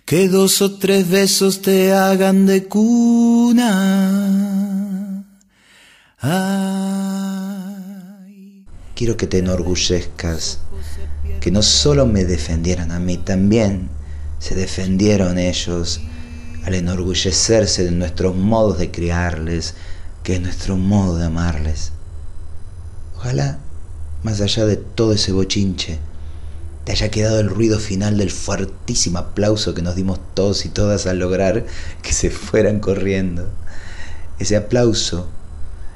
que 0.05 0.27
dos 0.27 0.61
o 0.61 0.77
tres 0.77 1.09
besos 1.09 1.61
te 1.61 1.93
hagan 1.93 2.45
de 2.45 2.65
cuna. 2.65 3.65
Ay. 6.19 7.48
Quiero 8.99 9.15
que 9.15 9.27
te 9.27 9.37
enorgullezcas, 9.37 10.59
que 11.39 11.51
no 11.51 11.61
solo 11.61 12.05
me 12.05 12.25
defendieran 12.25 12.91
a 12.91 12.99
mí, 12.99 13.15
también 13.15 13.87
se 14.39 14.55
defendieron 14.55 15.37
ellos 15.37 16.01
al 16.65 16.73
enorgullecerse 16.75 17.85
de 17.85 17.91
nuestros 17.91 18.35
modos 18.35 18.77
de 18.77 18.91
criarles, 18.91 19.75
que 20.21 20.35
es 20.35 20.41
nuestro 20.41 20.75
modo 20.75 21.15
de 21.15 21.27
amarles. 21.27 21.93
Ojalá, 23.15 23.59
más 24.23 24.41
allá 24.41 24.65
de 24.65 24.75
todo 24.75 25.13
ese 25.13 25.31
bochinche, 25.31 25.99
te 26.83 26.91
haya 26.91 27.09
quedado 27.09 27.39
el 27.39 27.49
ruido 27.49 27.79
final 27.79 28.17
del 28.17 28.31
fuertísimo 28.31 29.19
aplauso 29.19 29.73
que 29.73 29.81
nos 29.81 29.95
dimos 29.95 30.19
todos 30.33 30.65
y 30.65 30.67
todas 30.67 31.07
al 31.07 31.19
lograr 31.19 31.65
que 32.01 32.11
se 32.11 32.29
fueran 32.29 32.81
corriendo. 32.81 33.47
Ese 34.39 34.57
aplauso 34.57 35.29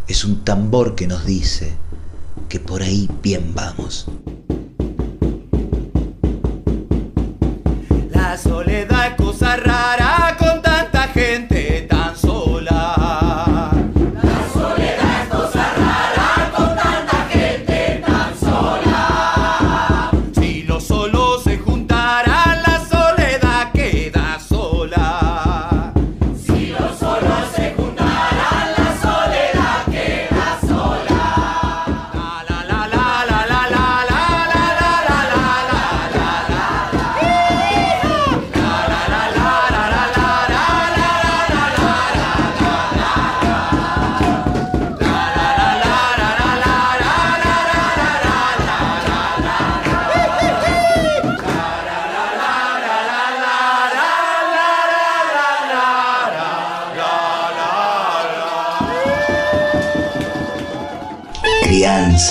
es 0.08 0.24
un 0.24 0.46
tambor 0.46 0.96
que 0.96 1.06
nos 1.06 1.26
dice 1.26 1.74
que 2.54 2.60
por 2.60 2.84
ahí 2.84 3.10
bien 3.24 3.52
vamos. 3.56 4.06
La 8.12 8.38
soledad 8.38 8.93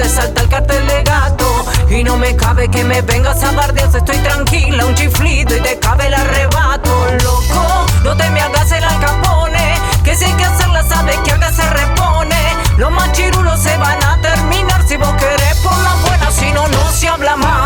Te 0.00 0.08
salta 0.08 0.40
el 0.40 0.48
cartel 0.48 0.86
de 0.86 1.02
gato. 1.02 1.64
Y 1.90 2.02
no 2.04 2.16
me 2.16 2.34
cabe 2.34 2.68
que 2.68 2.84
me 2.84 3.02
vengas 3.02 3.42
a 3.44 3.52
bardear, 3.52 3.94
estoy 3.94 4.16
tranquila, 4.18 4.86
un 4.86 4.94
chiflido 4.94 5.56
y 5.56 5.60
te 5.60 5.78
cabe 5.78 6.06
el 6.06 6.14
arrebato, 6.14 6.90
loco. 7.22 7.86
No 8.04 8.16
te 8.16 8.30
me 8.30 8.40
hagas 8.40 8.70
el 8.72 8.82
alcapone, 8.82 9.74
que 10.04 10.16
si 10.16 10.24
hay 10.24 10.32
que 10.32 10.44
hacerla 10.44 10.82
sabes 10.84 11.16
que 11.18 11.32
acá 11.32 11.52
se 11.52 11.68
repone. 11.68 12.36
Los 12.78 12.90
machirulos 12.90 13.60
se 13.60 13.76
van 13.76 14.02
a 14.02 14.20
terminar 14.22 14.82
si 14.88 14.96
vos 14.96 15.12
querés 15.14 15.56
por 15.62 15.76
la 15.78 15.94
buena, 16.06 16.30
si 16.30 16.50
no, 16.52 16.66
no 16.68 16.90
se 16.92 17.08
habla 17.08 17.36
más. 17.36 17.59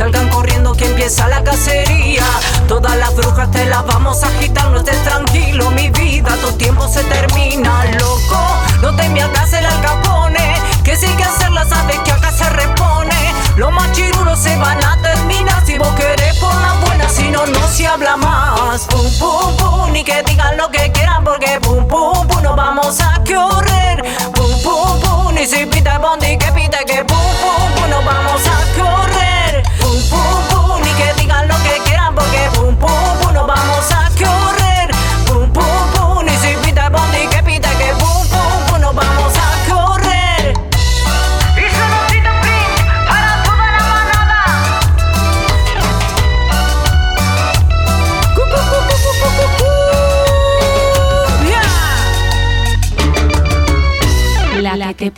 Salgan 0.00 0.30
corriendo 0.30 0.72
que 0.72 0.86
empieza 0.86 1.28
la 1.28 1.44
cacería. 1.44 2.24
Todas 2.66 2.96
las 2.96 3.14
brujas 3.14 3.50
te 3.50 3.66
las 3.66 3.84
vamos 3.84 4.24
a 4.24 4.28
agitar 4.28 4.70
No 4.70 4.78
estés 4.78 4.96
tranquilo 5.04 5.70
mi 5.72 5.90
vida 5.90 6.34
Tu 6.40 6.52
tiempo 6.52 6.88
se 6.88 7.04
termina 7.04 7.84
loco. 7.98 8.38
No 8.80 8.96
te 8.96 9.10
me 9.10 9.20
hagas 9.20 9.52
el 9.52 9.66
alcapone 9.66 10.54
Que 10.84 10.96
si 10.96 11.06
que 11.06 11.22
hacerla 11.22 11.66
sabes 11.66 11.98
que 11.98 12.12
acá 12.12 12.32
se 12.32 12.48
repone. 12.48 13.34
Los 13.56 13.70
machirulos 13.72 14.38
se 14.38 14.56
van 14.56 14.82
a 14.82 14.96
terminar 15.02 15.62
Si 15.66 15.76
vos 15.76 15.94
querés 15.96 16.34
por 16.38 16.54
la 16.54 16.72
buena 16.82 17.06
Si 17.06 17.28
no, 17.28 17.46
no 17.46 17.68
se 17.68 17.86
habla 17.86 18.16
más. 18.16 18.86
Pum, 18.86 19.06
pum, 19.18 19.54
pum 19.58 19.92
Ni 19.92 20.02
que 20.02 20.22
digan 20.22 20.56
lo 20.56 20.70
que 20.70 20.90
quieran 20.92 21.24
Porque 21.24 21.60
pum, 21.60 21.86
pum, 21.86 22.26
pum 22.26 22.42
Nos 22.42 22.56
vamos 22.56 22.98
a 23.02 23.22
correr. 23.22 24.02
Pum, 24.32 24.62
pum, 24.62 24.98
pum 25.02 25.34
Ni 25.34 25.46
si 25.46 25.66
pita 25.66 25.98
bondi 25.98 26.38
que 26.38 26.50
pita 26.52 26.78
que 26.86 27.04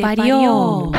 te 0.03 0.17
parió. 0.17 0.91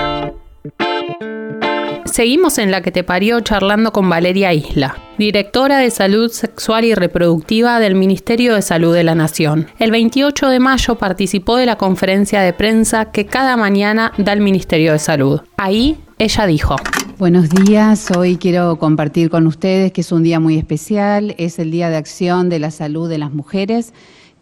Seguimos 2.05 2.57
en 2.57 2.71
La 2.71 2.81
que 2.81 2.91
te 2.91 3.03
parió 3.03 3.41
charlando 3.41 3.91
con 3.91 4.07
Valeria 4.07 4.53
Isla, 4.53 4.95
directora 5.17 5.79
de 5.79 5.89
Salud 5.89 6.29
Sexual 6.31 6.85
y 6.85 6.93
Reproductiva 6.93 7.79
del 7.79 7.95
Ministerio 7.95 8.53
de 8.53 8.61
Salud 8.61 8.93
de 8.93 9.03
la 9.03 9.15
Nación. 9.15 9.67
El 9.79 9.91
28 9.91 10.47
de 10.49 10.59
mayo 10.59 10.95
participó 10.95 11.57
de 11.57 11.65
la 11.65 11.77
conferencia 11.77 12.41
de 12.41 12.53
prensa 12.53 13.11
que 13.11 13.25
cada 13.25 13.57
mañana 13.57 14.13
da 14.17 14.31
el 14.33 14.41
Ministerio 14.41 14.93
de 14.93 14.99
Salud. 14.99 15.41
Ahí 15.57 15.97
ella 16.19 16.45
dijo. 16.45 16.75
Buenos 17.17 17.49
días, 17.49 18.09
hoy 18.11 18.37
quiero 18.37 18.77
compartir 18.77 19.29
con 19.29 19.47
ustedes 19.47 19.91
que 19.91 20.01
es 20.01 20.11
un 20.11 20.23
día 20.23 20.39
muy 20.39 20.57
especial, 20.57 21.35
es 21.37 21.59
el 21.59 21.71
Día 21.71 21.89
de 21.89 21.97
Acción 21.97 22.49
de 22.49 22.59
la 22.59 22.71
Salud 22.71 23.09
de 23.09 23.17
las 23.17 23.31
Mujeres 23.31 23.93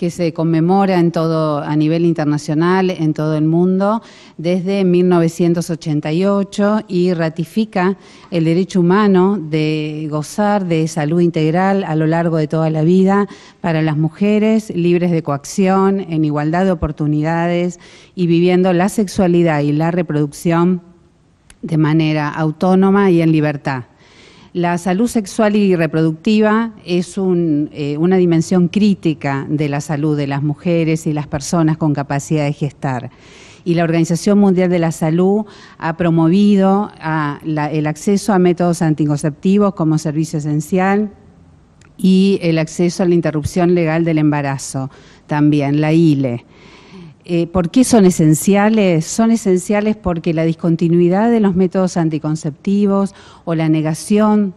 que 0.01 0.09
se 0.09 0.33
conmemora 0.33 0.99
en 0.99 1.11
todo 1.11 1.59
a 1.59 1.75
nivel 1.75 2.07
internacional 2.07 2.89
en 2.89 3.13
todo 3.13 3.37
el 3.37 3.45
mundo 3.45 4.01
desde 4.35 4.83
1988 4.83 6.85
y 6.87 7.13
ratifica 7.13 7.97
el 8.31 8.45
derecho 8.45 8.79
humano 8.79 9.37
de 9.39 10.07
gozar 10.09 10.65
de 10.65 10.87
salud 10.87 11.21
integral 11.21 11.83
a 11.83 11.95
lo 11.95 12.07
largo 12.07 12.37
de 12.37 12.47
toda 12.47 12.71
la 12.71 12.81
vida 12.81 13.27
para 13.61 13.83
las 13.83 13.95
mujeres 13.95 14.75
libres 14.75 15.11
de 15.11 15.21
coacción, 15.21 15.99
en 15.99 16.25
igualdad 16.25 16.65
de 16.65 16.71
oportunidades 16.71 17.79
y 18.15 18.25
viviendo 18.25 18.73
la 18.73 18.89
sexualidad 18.89 19.61
y 19.61 19.71
la 19.71 19.91
reproducción 19.91 20.81
de 21.61 21.77
manera 21.77 22.27
autónoma 22.27 23.11
y 23.11 23.21
en 23.21 23.31
libertad. 23.31 23.83
La 24.53 24.77
salud 24.77 25.07
sexual 25.07 25.55
y 25.55 25.75
reproductiva 25.77 26.71
es 26.85 27.15
eh, 27.17 27.95
una 27.97 28.17
dimensión 28.17 28.67
crítica 28.67 29.45
de 29.49 29.69
la 29.69 29.79
salud 29.79 30.17
de 30.17 30.27
las 30.27 30.43
mujeres 30.43 31.07
y 31.07 31.13
las 31.13 31.27
personas 31.27 31.77
con 31.77 31.93
capacidad 31.93 32.43
de 32.43 32.51
gestar. 32.51 33.11
Y 33.63 33.75
la 33.75 33.83
Organización 33.83 34.39
Mundial 34.39 34.69
de 34.69 34.79
la 34.79 34.91
Salud 34.91 35.45
ha 35.77 35.95
promovido 35.95 36.91
a 36.99 37.39
la- 37.45 37.71
el 37.71 37.87
acceso 37.87 38.33
a 38.33 38.39
métodos 38.39 38.81
anticonceptivos 38.81 39.73
como 39.73 39.97
servicio 39.97 40.39
esencial 40.39 41.11
y 41.97 42.39
el 42.41 42.57
acceso 42.57 43.03
a 43.03 43.05
la 43.05 43.13
interrupción 43.15 43.73
legal 43.73 44.03
del 44.03 44.17
embarazo, 44.17 44.89
también, 45.27 45.79
la 45.79 45.93
ILE. 45.93 46.45
Eh, 47.33 47.47
¿Por 47.47 47.71
qué 47.71 47.85
son 47.85 48.03
esenciales? 48.03 49.05
Son 49.05 49.31
esenciales 49.31 49.95
porque 49.95 50.33
la 50.33 50.43
discontinuidad 50.43 51.31
de 51.31 51.39
los 51.39 51.55
métodos 51.55 51.95
anticonceptivos 51.95 53.15
o 53.45 53.55
la 53.55 53.69
negación 53.69 54.53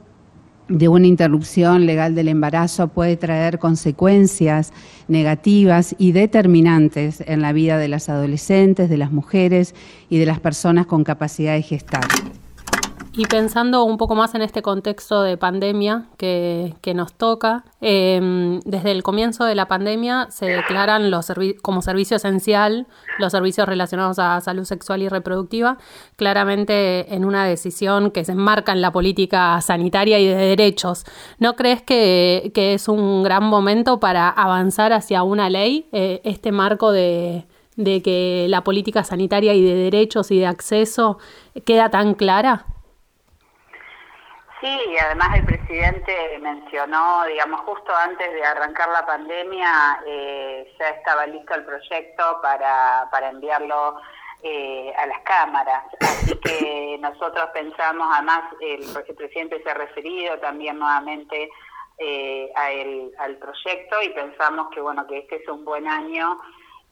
de 0.67 0.89
una 0.89 1.07
interrupción 1.07 1.87
legal 1.87 2.17
del 2.17 2.27
embarazo 2.27 2.89
puede 2.89 3.17
traer 3.17 3.61
consecuencias 3.61 4.73
negativas 5.07 5.95
y 5.99 6.11
determinantes 6.11 7.23
en 7.29 7.43
la 7.43 7.53
vida 7.53 7.79
de 7.79 7.87
las 7.87 8.09
adolescentes, 8.09 8.91
de 8.91 8.97
las 8.97 9.13
mujeres 9.13 9.73
y 10.11 10.19
de 10.19 10.27
las 10.27 10.41
personas 10.41 10.87
con 10.87 11.05
capacidad 11.05 11.55
de 11.55 11.63
gestar. 11.63 12.03
Y 13.17 13.27
pensando 13.27 13.85
un 13.85 13.97
poco 13.97 14.17
más 14.17 14.35
en 14.35 14.43
este 14.43 14.61
contexto 14.61 15.23
de 15.23 15.37
pandemia 15.37 16.07
que, 16.17 16.75
nos 16.97 17.13
toca, 17.13 17.65
eh, 17.81 18.59
desde 18.65 18.91
el 18.91 19.05
comienzo 19.05 19.45
de 19.45 19.55
la 19.55 19.69
pandemia 19.69 20.27
se 20.31 20.47
declaran 20.47 21.13
los 21.13 21.31
servi- 21.31 21.57
como 21.63 21.81
servicio 21.81 22.17
esencial 22.17 22.89
los 23.21 23.31
servicios 23.31 23.69
relacionados 23.69 24.19
a 24.19 24.41
salud 24.41 24.65
sexual 24.65 25.01
y 25.03 25.09
reproductiva, 25.09 25.79
claramente 26.17 27.15
en 27.15 27.25
una 27.25 27.45
decisión 27.45 28.11
que 28.11 28.25
se 28.25 28.33
enmarca 28.33 28.73
en 28.73 28.81
la 28.81 28.91
política 28.91 29.61
sanitaria 29.61 30.19
y 30.19 30.27
de 30.27 30.35
derechos. 30.35 31.05
¿No 31.39 31.55
crees 31.55 31.83
que, 31.83 32.51
que 32.53 32.75
es 32.75 32.89
un 32.89 33.23
gran 33.23 33.45
momento 33.45 34.01
para 34.01 34.29
avanzar 34.29 34.93
hacia 34.93 35.23
una 35.23 35.51
ley, 35.51 35.87
eh, 35.93 36.21
este 36.25 36.51
marco 36.51 36.91
de, 36.91 37.47
de 37.77 38.03
que 38.03 38.47
la 38.49 38.65
política 38.65 39.05
sanitaria 39.05 39.55
y 39.55 39.63
de 39.63 39.77
derechos 39.77 40.33
y 40.33 40.41
de 40.41 40.47
acceso 40.47 41.19
queda 41.65 41.91
tan 41.91 42.15
clara? 42.15 42.67
Sí, 44.65 44.81
y 44.93 44.97
además 44.97 45.29
el 45.37 45.45
presidente 45.45 46.39
mencionó, 46.41 47.25
digamos, 47.27 47.61
justo 47.67 47.95
antes 47.95 48.33
de 48.33 48.43
arrancar 48.47 48.89
la 48.89 49.05
pandemia, 49.05 50.01
eh, 50.07 50.75
ya 50.79 50.89
estaba 50.89 51.27
listo 51.27 51.55
el 51.55 51.67
proyecto 51.67 52.41
para, 52.41 53.07
para 53.11 53.29
enviarlo 53.29 54.01
eh, 54.43 54.91
a 54.97 55.05
las 55.05 55.21
cámaras. 55.21 55.85
Así 56.01 56.35
que 56.41 56.97
nosotros 57.03 57.51
pensamos, 57.53 58.09
además, 58.11 58.55
el, 58.63 58.85
el 59.07 59.15
presidente 59.15 59.63
se 59.63 59.71
ha 59.71 59.75
referido 59.75 60.39
también 60.39 60.79
nuevamente 60.79 61.51
eh, 61.99 62.51
a 62.57 62.71
el- 62.73 63.13
al 63.19 63.37
proyecto 63.37 64.03
y 64.03 64.09
pensamos 64.15 64.69
que, 64.71 64.81
bueno, 64.81 65.07
que 65.07 65.19
este 65.19 65.43
es 65.43 65.49
un 65.49 65.63
buen 65.67 65.87
año 65.87 66.41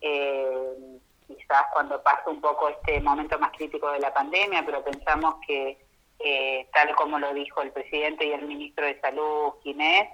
eh, 0.02 0.98
quizás 1.26 1.64
cuando 1.72 2.02
pase 2.02 2.28
un 2.28 2.42
poco 2.42 2.68
este 2.68 3.00
momento 3.00 3.38
más 3.38 3.50
crítico 3.52 3.90
de 3.92 4.00
la 4.00 4.12
pandemia, 4.12 4.62
pero 4.66 4.85
pensamos 4.85 5.37
que, 5.46 5.82
eh, 6.24 6.68
tal 6.72 6.94
como 6.94 7.18
lo 7.18 7.35
dijo 7.35 7.62
el 7.62 7.72
presidente 7.72 8.26
y 8.26 8.32
el 8.32 8.46
ministro 8.46 8.87
de 8.87 9.00
Salud, 9.00 9.54
Ginés, 9.62 10.08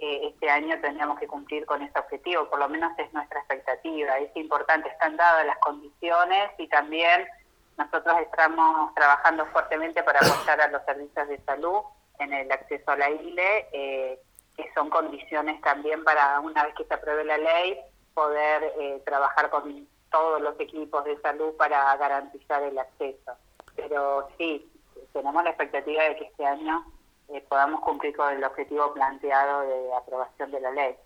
eh, 0.00 0.28
este 0.28 0.48
año 0.48 0.80
tendríamos 0.80 1.18
que 1.18 1.26
cumplir 1.26 1.66
con 1.66 1.82
ese 1.82 1.98
objetivo, 1.98 2.48
por 2.48 2.58
lo 2.58 2.68
menos 2.70 2.92
es 2.98 3.12
nuestra 3.12 3.40
expectativa. 3.40 4.18
Es 4.18 4.34
importante, 4.34 4.88
están 4.88 5.16
dadas 5.16 5.44
las 5.44 5.58
condiciones 5.58 6.50
y 6.56 6.68
también 6.68 7.28
nosotros 7.76 8.16
estamos 8.20 8.94
trabajando 8.94 9.44
fuertemente 9.46 10.02
para 10.02 10.20
apoyar 10.20 10.60
a 10.60 10.68
los 10.68 10.82
servicios 10.84 11.28
de 11.28 11.38
salud 11.44 11.82
en 12.18 12.32
el 12.32 12.50
acceso 12.50 12.90
a 12.90 12.96
la 12.96 13.10
ILE, 13.10 13.68
eh, 13.72 14.20
que 14.56 14.72
son 14.74 14.88
condiciones 14.88 15.60
también 15.60 16.02
para, 16.04 16.40
una 16.40 16.64
vez 16.64 16.74
que 16.74 16.84
se 16.84 16.94
apruebe 16.94 17.24
la 17.24 17.38
ley, 17.38 17.78
poder 18.14 18.72
eh, 18.80 19.02
trabajar 19.04 19.50
con 19.50 19.86
todos 20.10 20.40
los 20.40 20.58
equipos 20.60 21.04
de 21.04 21.20
salud 21.20 21.54
para 21.56 21.94
garantizar 21.96 22.62
el 22.62 22.78
acceso. 22.78 23.32
Pero 23.76 24.28
sí, 24.38 24.69
tenemos 25.12 25.42
la 25.44 25.50
expectativa 25.50 26.02
de 26.04 26.16
que 26.16 26.24
este 26.24 26.44
año 26.44 26.84
eh, 27.28 27.44
podamos 27.48 27.80
cumplir 27.80 28.16
con 28.16 28.32
el 28.32 28.42
objetivo 28.42 28.92
planteado 28.92 29.62
de 29.62 29.94
aprobación 29.94 30.50
de 30.50 30.60
la 30.60 30.70
ley. 30.72 30.96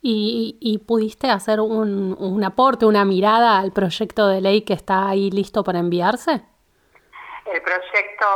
¿Y, 0.00 0.82
pudiste 0.86 1.28
hacer 1.28 1.60
un, 1.60 2.16
un, 2.18 2.44
aporte, 2.44 2.86
una 2.86 3.04
mirada 3.04 3.58
al 3.58 3.72
proyecto 3.72 4.28
de 4.28 4.40
ley 4.40 4.62
que 4.62 4.72
está 4.72 5.08
ahí 5.08 5.30
listo 5.30 5.64
para 5.64 5.80
enviarse? 5.80 6.42
El 7.52 7.62
proyecto, 7.62 8.26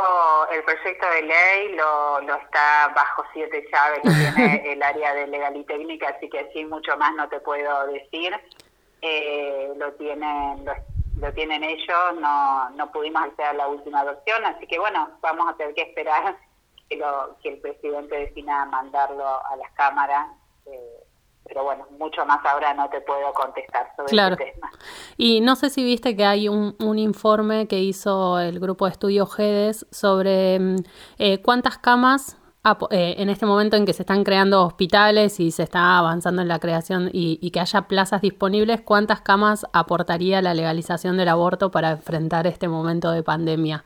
el 0.51 0.63
proyecto 0.63 1.05
de 1.09 1.21
ley 1.23 1.75
lo, 1.75 2.21
lo 2.21 2.35
está 2.35 2.91
bajo 2.95 3.23
siete 3.33 3.65
llaves, 3.71 3.99
lo 4.03 4.11
tiene 4.11 4.61
el 4.73 4.83
área 4.83 5.13
de 5.13 5.27
legal 5.27 5.55
y 5.55 5.63
técnica, 5.63 6.09
así 6.09 6.29
que 6.29 6.39
así 6.39 6.65
mucho 6.65 6.95
más 6.97 7.13
no 7.15 7.27
te 7.27 7.39
puedo 7.39 7.87
decir. 7.87 8.33
Eh, 9.01 9.73
lo 9.77 9.91
tienen 9.93 10.63
lo, 10.63 10.73
tienen 11.33 11.63
ellos, 11.63 12.19
no, 12.19 12.69
no 12.71 12.91
pudimos 12.91 13.23
acceder 13.23 13.51
a 13.51 13.53
la 13.53 13.67
última 13.67 14.03
versión, 14.03 14.43
así 14.45 14.65
que 14.65 14.79
bueno, 14.79 15.09
vamos 15.21 15.47
a 15.49 15.55
tener 15.55 15.73
que 15.75 15.83
esperar 15.83 16.37
que, 16.89 16.97
lo, 16.97 17.37
que 17.41 17.49
el 17.49 17.57
presidente 17.59 18.15
decida 18.15 18.65
mandarlo 18.65 19.25
a 19.25 19.55
las 19.55 19.71
cámaras. 19.73 20.27
Eh, 20.65 21.03
pero 21.43 21.63
bueno, 21.63 21.85
mucho 21.97 22.25
más 22.25 22.45
ahora 22.45 22.73
no 22.73 22.89
te 22.89 23.01
puedo 23.01 23.33
contestar 23.33 23.91
sobre 23.95 24.09
claro. 24.09 24.35
este 24.39 24.51
tema. 24.51 24.71
Y 25.17 25.41
no 25.41 25.55
sé 25.55 25.69
si 25.69 25.83
viste 25.83 26.15
que 26.15 26.23
hay 26.23 26.47
un, 26.47 26.75
un 26.79 26.99
informe 26.99 27.67
que 27.67 27.79
hizo 27.79 28.39
el 28.39 28.59
grupo 28.59 28.85
de 28.85 28.91
estudio 28.91 29.25
GEDES 29.25 29.87
sobre 29.91 30.59
mm, 30.59 30.75
eh, 31.17 31.41
cuántas 31.41 31.77
camas 31.77 32.40
eh, 32.91 33.15
en 33.17 33.29
este 33.29 33.45
momento 33.45 33.75
en 33.75 33.85
que 33.85 33.93
se 33.93 34.03
están 34.03 34.23
creando 34.23 34.63
hospitales 34.65 35.39
y 35.39 35.51
se 35.51 35.63
está 35.63 35.97
avanzando 35.97 36.41
en 36.41 36.47
la 36.47 36.59
creación 36.59 37.09
y, 37.11 37.39
y, 37.41 37.51
que 37.51 37.59
haya 37.59 37.83
plazas 37.83 38.21
disponibles, 38.21 38.81
¿cuántas 38.81 39.21
camas 39.21 39.65
aportaría 39.73 40.41
la 40.41 40.53
legalización 40.53 41.17
del 41.17 41.29
aborto 41.29 41.71
para 41.71 41.91
enfrentar 41.91 42.47
este 42.47 42.67
momento 42.67 43.11
de 43.11 43.23
pandemia? 43.23 43.83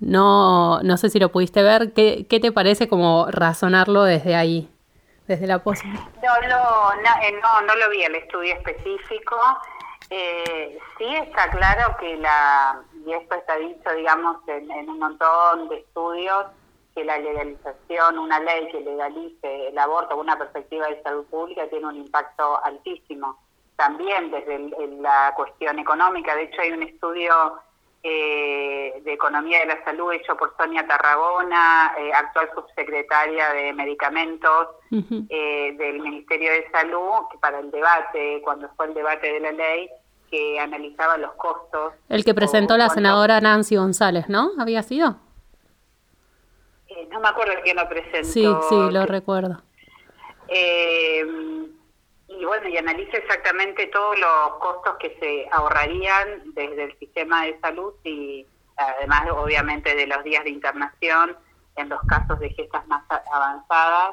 No, 0.00 0.80
no 0.82 0.96
sé 0.96 1.10
si 1.10 1.18
lo 1.18 1.30
pudiste 1.30 1.62
ver. 1.62 1.92
¿Qué, 1.92 2.26
qué 2.28 2.40
te 2.40 2.52
parece 2.52 2.88
como 2.88 3.26
razonarlo 3.30 4.04
desde 4.04 4.34
ahí? 4.34 4.68
desde 5.30 5.46
la 5.46 5.60
posibilidad? 5.60 6.02
No, 6.22 6.48
no, 6.48 6.90
eh, 7.22 7.40
no, 7.40 7.60
no, 7.62 7.74
lo 7.76 7.88
vi 7.90 8.02
el 8.02 8.16
estudio 8.16 8.52
específico. 8.54 9.36
Eh, 10.10 10.76
sí 10.98 11.06
está 11.14 11.48
claro 11.50 11.96
que 12.00 12.16
la, 12.16 12.80
y 13.06 13.12
esto 13.12 13.36
está 13.36 13.56
dicho, 13.56 13.90
digamos, 13.96 14.36
en, 14.48 14.90
un 14.90 14.98
montón 14.98 15.68
de 15.68 15.78
estudios, 15.78 16.46
que 17.00 17.06
la 17.06 17.18
legalización, 17.18 18.18
una 18.18 18.38
ley 18.40 18.68
que 18.70 18.80
legalice 18.80 19.68
el 19.68 19.78
aborto 19.78 20.10
con 20.10 20.20
una 20.20 20.36
perspectiva 20.36 20.86
de 20.88 21.02
salud 21.02 21.24
pública 21.26 21.66
tiene 21.68 21.86
un 21.86 21.96
impacto 21.96 22.62
altísimo. 22.62 23.38
También 23.76 24.30
desde 24.30 24.56
el, 24.56 25.00
la 25.00 25.32
cuestión 25.34 25.78
económica, 25.78 26.36
de 26.36 26.42
hecho 26.42 26.60
hay 26.60 26.72
un 26.72 26.82
estudio 26.82 27.32
eh, 28.02 29.00
de 29.02 29.12
Economía 29.14 29.60
de 29.60 29.66
la 29.66 29.84
Salud 29.84 30.12
hecho 30.12 30.36
por 30.36 30.54
Sonia 30.58 30.86
Tarragona, 30.86 31.94
eh, 31.98 32.12
actual 32.12 32.50
subsecretaria 32.54 33.50
de 33.54 33.72
Medicamentos 33.72 34.68
eh, 34.90 35.74
del 35.78 36.00
Ministerio 36.00 36.52
de 36.52 36.70
Salud, 36.70 37.28
que 37.32 37.38
para 37.38 37.60
el 37.60 37.70
debate, 37.70 38.42
cuando 38.44 38.68
fue 38.76 38.86
el 38.86 38.94
debate 38.94 39.32
de 39.32 39.40
la 39.40 39.52
ley, 39.52 39.88
que 40.30 40.60
analizaba 40.60 41.16
los 41.16 41.32
costos. 41.32 41.94
El 42.10 42.24
que 42.24 42.34
presentó 42.34 42.76
la 42.76 42.90
senadora 42.90 43.40
Nancy 43.40 43.76
González, 43.76 44.28
¿no? 44.28 44.50
¿Había 44.58 44.82
sido? 44.82 45.16
Eh, 46.90 47.06
no 47.10 47.20
me 47.20 47.28
acuerdo 47.28 47.54
quién 47.62 47.76
lo 47.76 47.88
presentó. 47.88 48.24
Sí, 48.24 48.44
sí, 48.68 48.90
lo 48.90 49.06
recuerdo. 49.06 49.62
Eh, 50.48 51.24
y 52.28 52.44
bueno, 52.44 52.68
y 52.68 52.76
analiza 52.76 53.16
exactamente 53.16 53.86
todos 53.86 54.18
los 54.18 54.58
costos 54.58 54.96
que 54.98 55.16
se 55.20 55.48
ahorrarían 55.52 56.54
desde 56.54 56.84
el 56.84 56.98
sistema 56.98 57.44
de 57.44 57.58
salud 57.60 57.94
y 58.04 58.46
además 58.76 59.28
obviamente 59.32 59.94
de 59.94 60.06
los 60.06 60.22
días 60.24 60.42
de 60.44 60.50
internación 60.50 61.36
en 61.76 61.88
los 61.88 62.00
casos 62.02 62.38
de 62.40 62.50
gestas 62.50 62.86
más 62.88 63.04
avanzadas, 63.32 64.10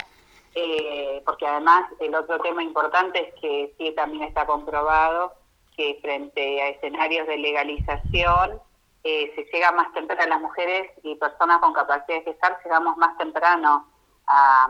eh, 0.53 1.21
porque 1.25 1.47
además 1.47 1.85
el 1.99 2.13
otro 2.13 2.39
tema 2.39 2.61
importante 2.63 3.29
es 3.29 3.41
que 3.41 3.73
sí 3.77 3.93
también 3.95 4.23
está 4.23 4.45
comprobado 4.45 5.33
que 5.75 5.97
frente 6.01 6.61
a 6.61 6.69
escenarios 6.69 7.27
de 7.27 7.37
legalización 7.37 8.59
eh, 9.07 9.31
se 9.35 9.45
llega 9.51 9.71
más 9.71 9.93
temprano, 9.93 10.23
a 10.23 10.27
las 10.27 10.41
mujeres 10.41 10.91
y 11.03 11.15
personas 11.15 11.59
con 11.59 11.71
capacidad 11.71 12.17
de 12.17 12.23
gestar 12.23 12.59
llegamos 12.63 12.97
más 12.97 13.17
temprano 13.17 13.87
a, 14.27 14.67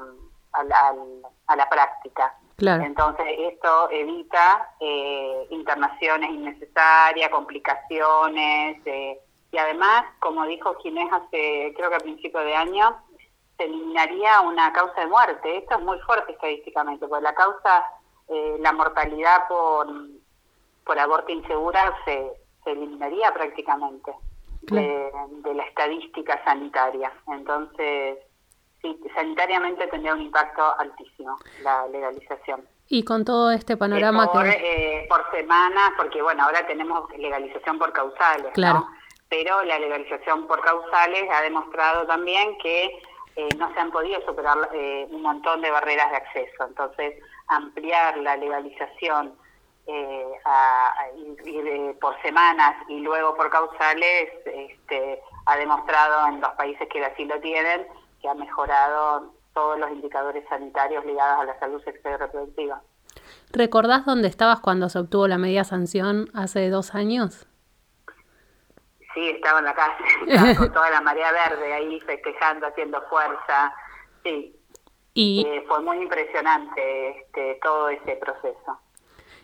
a, 0.53 0.63
la, 0.63 0.95
a 1.47 1.55
la 1.55 1.69
práctica. 1.69 2.35
Claro. 2.57 2.83
Entonces, 2.83 3.25
esto 3.51 3.89
evita 3.89 4.73
eh, 4.79 5.47
internaciones 5.49 6.29
innecesarias, 6.29 7.29
complicaciones, 7.29 8.85
eh, 8.85 9.19
y 9.51 9.57
además, 9.57 10.05
como 10.19 10.45
dijo 10.45 10.75
Ginés 10.81 11.11
hace, 11.11 11.73
creo 11.75 11.89
que 11.89 11.95
a 11.95 11.99
principio 11.99 12.39
de 12.41 12.55
año, 12.55 12.95
se 13.57 13.63
eliminaría 13.63 14.41
una 14.41 14.71
causa 14.71 15.01
de 15.01 15.07
muerte. 15.07 15.57
Esto 15.57 15.77
es 15.77 15.81
muy 15.81 15.99
fuerte 16.01 16.33
estadísticamente, 16.33 17.07
porque 17.07 17.23
la 17.23 17.33
causa, 17.33 17.85
eh, 18.27 18.57
la 18.59 18.71
mortalidad 18.71 19.47
por, 19.47 19.87
por 20.85 20.99
aborto 20.99 21.31
insegura 21.31 21.95
se, 22.05 22.33
se 22.63 22.71
eliminaría 22.71 23.33
prácticamente 23.33 24.13
claro. 24.67 24.87
de, 24.87 25.49
de 25.49 25.53
la 25.55 25.63
estadística 25.63 26.43
sanitaria. 26.45 27.11
Entonces, 27.27 28.19
sí, 28.81 28.99
sanitariamente 29.15 29.87
tendría 29.87 30.13
un 30.13 30.21
impacto 30.21 30.63
altísimo 30.79 31.37
la 31.63 31.87
legalización. 31.87 32.63
Y 32.89 33.03
con 33.03 33.25
todo 33.25 33.51
este 33.51 33.75
panorama 33.75 34.25
eh, 34.25 34.29
por, 34.31 34.43
que... 34.43 34.49
eh, 35.01 35.07
por 35.09 35.31
semana, 35.31 35.93
porque 35.97 36.21
bueno, 36.21 36.43
ahora 36.43 36.65
tenemos 36.67 37.09
legalización 37.17 37.79
por 37.79 37.91
causales, 37.91 38.53
claro. 38.53 38.79
¿no? 38.79 38.97
pero 39.29 39.63
la 39.65 39.77
legalización 39.79 40.47
por 40.47 40.61
causales 40.61 41.25
ha 41.31 41.41
demostrado 41.41 42.05
también 42.07 42.57
que 42.59 43.01
eh, 43.35 43.49
no 43.57 43.71
se 43.73 43.79
han 43.79 43.91
podido 43.91 44.21
superar 44.25 44.69
eh, 44.73 45.05
un 45.11 45.21
montón 45.21 45.61
de 45.61 45.69
barreras 45.69 46.09
de 46.11 46.17
acceso. 46.17 46.65
Entonces, 46.67 47.21
ampliar 47.47 48.17
la 48.17 48.37
legalización 48.37 49.33
eh, 49.87 50.25
a, 50.45 50.93
a 50.99 51.11
ir, 51.11 51.97
por 51.99 52.21
semanas 52.21 52.75
y 52.89 52.99
luego 52.99 53.35
por 53.35 53.49
causales 53.49 54.29
este, 54.45 55.21
ha 55.45 55.57
demostrado 55.57 56.27
en 56.27 56.41
los 56.41 56.51
países 56.51 56.87
que 56.89 57.03
así 57.03 57.25
lo 57.25 57.39
tienen 57.39 57.87
que 58.21 58.27
ha 58.27 58.33
mejorado 58.33 59.33
todos 59.53 59.79
los 59.79 59.89
indicadores 59.91 60.43
sanitarios 60.49 61.05
ligados 61.05 61.41
a 61.41 61.45
la 61.45 61.59
salud 61.59 61.83
sexual 61.83 62.15
y 62.15 62.17
reproductiva. 62.17 62.81
¿Recordás 63.51 64.05
dónde 64.05 64.27
estabas 64.27 64.59
cuando 64.59 64.89
se 64.89 64.99
obtuvo 64.99 65.27
la 65.27 65.37
media 65.37 65.63
sanción 65.63 66.29
hace 66.33 66.69
dos 66.69 66.93
años? 66.93 67.47
Sí, 69.13 69.29
estaba 69.29 69.59
en 69.59 69.65
la 69.65 69.73
calle, 69.73 70.03
estaba 70.27 70.55
con 70.55 70.73
toda 70.73 70.89
la 70.91 71.01
marea 71.01 71.31
verde 71.31 71.73
ahí 71.73 71.99
festejando, 72.01 72.67
haciendo 72.67 73.01
fuerza. 73.09 73.73
Sí, 74.23 74.55
y 75.13 75.43
eh, 75.47 75.63
fue 75.67 75.81
muy 75.81 75.97
impresionante 75.97 77.21
este, 77.21 77.59
todo 77.63 77.89
ese 77.89 78.15
proceso. 78.17 78.79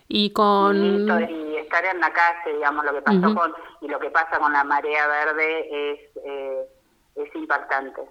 Y 0.08 0.32
con... 0.32 0.76
Y, 0.78 1.58
estar 1.58 1.86
en 1.86 2.00
la 2.00 2.12
calle, 2.12 2.54
digamos, 2.56 2.86
lo 2.86 2.94
que 2.94 3.02
pasó 3.02 3.18
uh 3.18 3.22
-huh. 3.22 3.36
con, 3.36 3.54
y 3.82 3.88
lo 3.88 4.00
que 4.00 4.12
pasa 4.12 4.38
con 4.38 4.54
la 4.54 4.64
marea 4.64 5.08
verde 5.08 5.92
es, 5.92 6.00
eh, 6.24 6.66
es 7.16 7.36
impactante. 7.36 8.02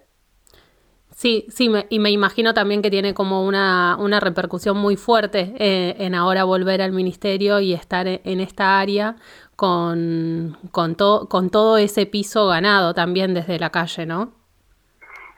Sí, 1.11 1.45
sí, 1.49 1.69
me, 1.69 1.85
y 1.89 1.99
me 1.99 2.09
imagino 2.09 2.53
también 2.53 2.81
que 2.81 2.89
tiene 2.89 3.13
como 3.13 3.45
una, 3.45 3.95
una 3.99 4.19
repercusión 4.19 4.77
muy 4.77 4.97
fuerte 4.97 5.53
eh, 5.59 5.95
en 5.99 6.15
ahora 6.15 6.43
volver 6.43 6.81
al 6.81 6.91
ministerio 6.91 7.59
y 7.59 7.73
estar 7.73 8.07
en, 8.07 8.19
en 8.23 8.39
esta 8.39 8.79
área 8.79 9.15
con, 9.55 10.57
con, 10.71 10.95
to, 10.95 11.27
con 11.29 11.51
todo 11.51 11.77
ese 11.77 12.07
piso 12.07 12.47
ganado 12.47 12.93
también 12.93 13.33
desde 13.35 13.59
la 13.59 13.69
calle, 13.69 14.05
¿no? 14.07 14.33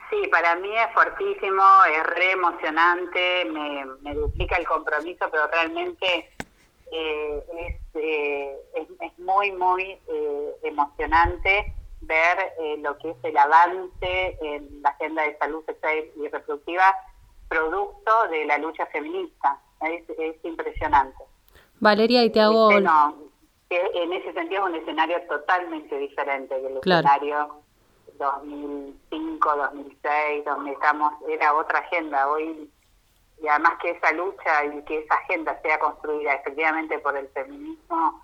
Sí, 0.08 0.28
para 0.30 0.56
mí 0.56 0.70
es 0.74 0.94
fuertísimo, 0.94 1.62
es 1.94 2.06
re 2.14 2.32
emocionante, 2.32 3.44
me, 3.52 3.84
me 4.00 4.14
duplica 4.14 4.56
el 4.56 4.66
compromiso, 4.66 5.26
pero 5.30 5.46
realmente 5.48 6.30
eh, 6.92 7.44
es, 7.58 7.76
eh, 7.94 8.56
es, 8.74 8.88
es, 9.00 9.18
muy, 9.18 9.52
muy 9.52 9.98
eh, 10.08 10.56
emocionante 10.62 11.72
ver 12.02 12.38
eh, 12.60 12.76
lo 12.78 12.96
que 12.98 13.10
es 13.10 13.16
el 13.24 13.36
avance 13.36 14.38
en 14.40 14.82
la 14.82 14.90
agenda 14.90 15.22
de 15.22 15.36
salud 15.38 15.64
sexual 15.66 16.04
y 16.16 16.28
reproductiva 16.28 16.94
producto 17.48 18.28
de 18.30 18.44
la 18.44 18.58
lucha 18.58 18.86
feminista. 18.86 19.60
Es, 19.82 20.04
es 20.18 20.36
impresionante. 20.44 21.22
Valeria, 21.80 22.24
y 22.24 22.30
te 22.30 22.40
hago... 22.40 22.70
Este 22.70 22.82
no, 22.82 23.14
en 23.68 24.12
ese 24.12 24.32
sentido 24.32 24.66
es 24.66 24.74
un 24.74 24.76
escenario 24.76 25.20
totalmente 25.28 25.98
diferente 25.98 26.54
que 26.60 26.66
el 26.66 26.76
escenario 26.78 27.62
2005, 28.18 29.56
2006, 29.56 30.44
donde 30.44 30.72
estamos, 30.72 31.12
era 31.28 31.54
otra 31.54 31.80
agenda. 31.80 32.28
Hoy, 32.28 32.70
y 33.42 33.48
además 33.48 33.74
que 33.80 33.90
esa 33.90 34.12
lucha 34.12 34.64
y 34.64 34.82
que 34.82 34.98
esa 34.98 35.14
agenda 35.14 35.60
sea 35.62 35.78
construida 35.78 36.34
efectivamente 36.34 36.98
por 36.98 37.16
el 37.16 37.28
feminismo, 37.28 38.22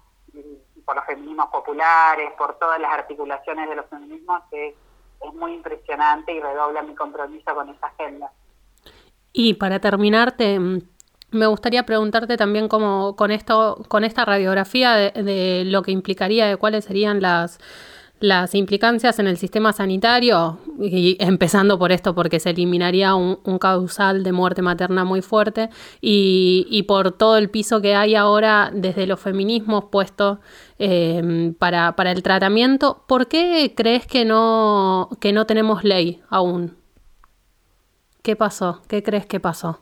por 0.84 0.96
los 0.96 1.04
feminismos 1.04 1.46
populares, 1.50 2.30
por 2.38 2.58
todas 2.58 2.80
las 2.80 2.92
articulaciones 2.92 3.68
de 3.68 3.76
los 3.76 3.86
feminismos, 3.86 4.42
es, 4.50 4.74
es 5.20 5.34
muy 5.34 5.54
impresionante 5.54 6.32
y 6.32 6.40
redobla 6.40 6.82
mi 6.82 6.94
compromiso 6.94 7.54
con 7.54 7.68
esa 7.68 7.86
agenda. 7.88 8.32
Y 9.32 9.54
para 9.54 9.80
terminarte, 9.80 10.58
me 11.30 11.46
gustaría 11.46 11.84
preguntarte 11.84 12.36
también 12.36 12.68
cómo 12.68 13.16
con 13.16 13.30
esto, 13.30 13.82
con 13.88 14.04
esta 14.04 14.24
radiografía 14.24 14.92
de, 14.94 15.64
lo 15.66 15.82
que 15.82 15.90
implicaría, 15.90 16.46
de 16.46 16.56
cuáles 16.56 16.84
serían 16.84 17.20
las, 17.20 17.58
las 18.22 18.54
implicancias 18.54 19.18
en 19.18 19.26
el 19.26 19.36
sistema 19.36 19.72
sanitario, 19.72 20.60
y 20.78 21.16
empezando 21.18 21.76
por 21.76 21.90
esto 21.90 22.14
porque 22.14 22.38
se 22.38 22.50
eliminaría 22.50 23.16
un, 23.16 23.58
causal 23.58 24.22
de 24.22 24.30
muerte 24.30 24.62
materna 24.62 25.02
muy 25.04 25.22
fuerte, 25.22 25.70
y, 26.00 26.84
por 26.86 27.10
todo 27.10 27.36
el 27.36 27.50
piso 27.50 27.82
que 27.82 27.96
hay 27.96 28.14
ahora 28.14 28.70
desde 28.72 29.08
los 29.08 29.18
feminismos 29.18 29.86
puestos 29.86 30.38
em, 30.78 31.52
para, 31.54 31.96
para 31.96 32.12
el 32.12 32.22
tratamiento, 32.22 33.04
¿por 33.08 33.26
qué 33.26 33.74
crees 33.76 34.06
que 34.06 34.24
no, 34.24 35.08
que 35.20 35.32
no 35.32 35.44
tenemos 35.44 35.82
ley 35.82 36.22
aún? 36.30 36.78
¿Qué 38.22 38.36
pasó? 38.36 38.82
¿Qué 38.88 39.02
crees 39.02 39.26
que 39.26 39.40
pasó? 39.40 39.80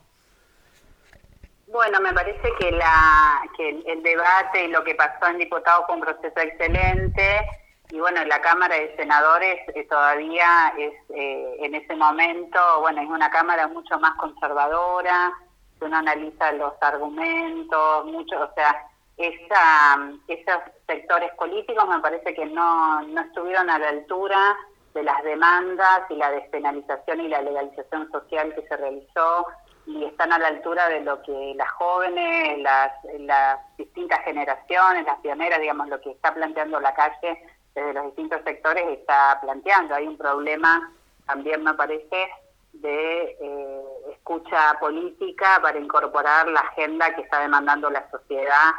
Bueno, 1.67 2.01
me 2.01 2.11
parece 2.11 2.49
que, 2.59 2.71
la, 2.71 3.43
que 3.55 3.69
el, 3.85 4.01
debate 4.01 4.65
y 4.65 4.67
lo 4.69 4.83
que 4.83 4.95
pasó 4.95 5.27
en 5.27 5.37
diputados 5.37 5.85
fue 5.85 5.95
un 5.95 6.01
proceso 6.01 6.39
excelente 6.39 7.60
y 7.91 7.99
bueno, 7.99 8.23
la 8.23 8.39
Cámara 8.39 8.75
de 8.75 8.95
Senadores 8.95 9.59
eh, 9.75 9.85
todavía 9.89 10.73
es 10.77 10.93
eh, 11.09 11.57
en 11.59 11.75
ese 11.75 11.93
momento, 11.95 12.59
bueno, 12.79 13.01
es 13.01 13.09
una 13.09 13.29
Cámara 13.29 13.67
mucho 13.67 13.99
más 13.99 14.15
conservadora, 14.15 15.33
uno 15.81 15.97
analiza 15.97 16.53
los 16.53 16.73
argumentos, 16.79 18.05
mucho, 18.05 18.41
o 18.41 18.53
sea, 18.55 18.87
esa, 19.17 19.97
esos 20.27 20.61
sectores 20.87 21.31
políticos 21.35 21.85
me 21.89 21.99
parece 21.99 22.33
que 22.33 22.45
no, 22.45 23.01
no 23.01 23.21
estuvieron 23.21 23.69
a 23.69 23.77
la 23.77 23.89
altura 23.89 24.55
de 24.93 25.03
las 25.03 25.21
demandas 25.23 26.03
y 26.09 26.15
la 26.15 26.31
despenalización 26.31 27.19
y 27.21 27.27
la 27.27 27.41
legalización 27.41 28.09
social 28.11 28.55
que 28.55 28.67
se 28.67 28.77
realizó 28.77 29.47
y 29.85 30.05
están 30.05 30.31
a 30.31 30.39
la 30.39 30.47
altura 30.47 30.87
de 30.87 31.01
lo 31.01 31.21
que 31.23 31.53
las 31.55 31.69
jóvenes, 31.71 32.59
las, 32.59 32.91
las 33.19 33.59
distintas 33.77 34.23
generaciones, 34.23 35.05
las 35.05 35.19
pioneras, 35.19 35.59
digamos, 35.59 35.89
lo 35.89 35.99
que 35.99 36.11
está 36.11 36.33
planteando 36.33 36.79
la 36.79 36.93
calle 36.93 37.43
desde 37.75 37.93
los 37.93 38.05
distintos 38.05 38.41
sectores 38.43 38.83
está 38.89 39.39
planteando. 39.41 39.95
Hay 39.95 40.07
un 40.07 40.17
problema 40.17 40.91
también, 41.25 41.63
me 41.63 41.73
parece, 41.73 42.29
de 42.73 43.37
eh, 43.39 43.81
escucha 44.11 44.77
política 44.79 45.59
para 45.61 45.79
incorporar 45.79 46.47
la 46.47 46.61
agenda 46.61 47.13
que 47.15 47.21
está 47.21 47.41
demandando 47.41 47.89
la 47.89 48.09
sociedad 48.09 48.71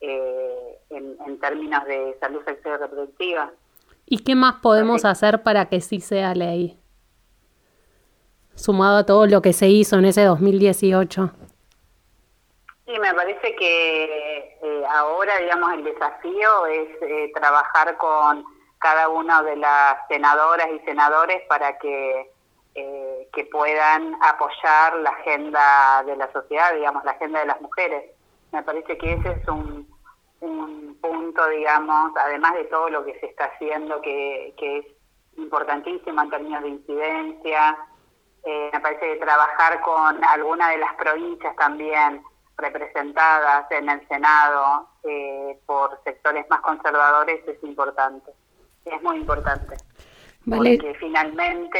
eh, 0.00 0.78
en, 0.90 1.16
en, 1.26 1.40
términos 1.40 1.84
de 1.86 2.16
salud 2.20 2.42
sexual 2.44 2.74
y 2.76 2.82
reproductiva. 2.82 3.50
¿Y 4.04 4.18
qué 4.18 4.34
más 4.34 4.56
podemos 4.56 5.04
hacer 5.04 5.42
para 5.42 5.66
que 5.66 5.80
sí 5.80 6.00
sea 6.00 6.34
ley? 6.34 6.78
sumado 8.56 8.96
a 8.96 9.06
todo 9.06 9.26
lo 9.26 9.42
que 9.42 9.52
se 9.52 9.68
hizo 9.68 9.96
en 9.96 10.06
ese 10.06 10.24
2018? 10.24 11.30
Sí, 12.86 12.96
me 13.00 13.12
parece 13.14 13.56
que 13.56 14.58
eh, 14.62 14.84
ahora, 14.88 15.38
digamos, 15.38 15.72
el 15.72 15.82
desafío 15.82 16.66
es 16.66 16.88
eh, 17.02 17.32
trabajar 17.34 17.96
con 17.96 18.44
cada 18.78 19.08
una 19.08 19.42
de 19.42 19.56
las 19.56 20.06
senadoras 20.06 20.68
y 20.70 20.78
senadores 20.84 21.42
para 21.48 21.76
que, 21.78 22.30
eh, 22.76 23.28
que 23.32 23.44
puedan 23.46 24.16
apoyar 24.22 24.98
la 24.98 25.10
agenda 25.10 26.04
de 26.06 26.14
la 26.14 26.30
sociedad, 26.32 26.74
digamos, 26.74 27.04
la 27.04 27.10
agenda 27.10 27.40
de 27.40 27.46
las 27.46 27.60
mujeres. 27.60 28.12
Me 28.52 28.62
parece 28.62 28.96
que 28.96 29.14
ese 29.14 29.30
es 29.32 29.48
un, 29.48 29.88
un 30.40 30.96
punto, 31.00 31.44
digamos, 31.48 32.12
además 32.16 32.54
de 32.54 32.64
todo 32.64 32.88
lo 32.88 33.04
que 33.04 33.18
se 33.18 33.26
está 33.26 33.46
haciendo, 33.46 34.00
que, 34.00 34.54
que 34.56 34.78
es 34.78 34.86
importantísimo 35.36 36.22
en 36.22 36.30
términos 36.30 36.62
de 36.62 36.68
incidencia, 36.68 37.76
eh, 38.44 38.70
me 38.72 38.78
parece 38.78 39.14
que 39.14 39.16
trabajar 39.16 39.80
con 39.80 40.22
alguna 40.22 40.70
de 40.70 40.78
las 40.78 40.94
provincias 40.94 41.56
también 41.56 42.22
representadas 42.58 43.70
en 43.70 43.88
el 43.88 44.06
Senado 44.08 44.88
eh, 45.04 45.58
por 45.66 46.00
sectores 46.04 46.46
más 46.48 46.60
conservadores 46.60 47.46
es 47.46 47.62
importante, 47.62 48.32
es 48.84 49.02
muy 49.02 49.18
importante. 49.18 49.76
Porque 50.48 50.96
finalmente, 51.00 51.78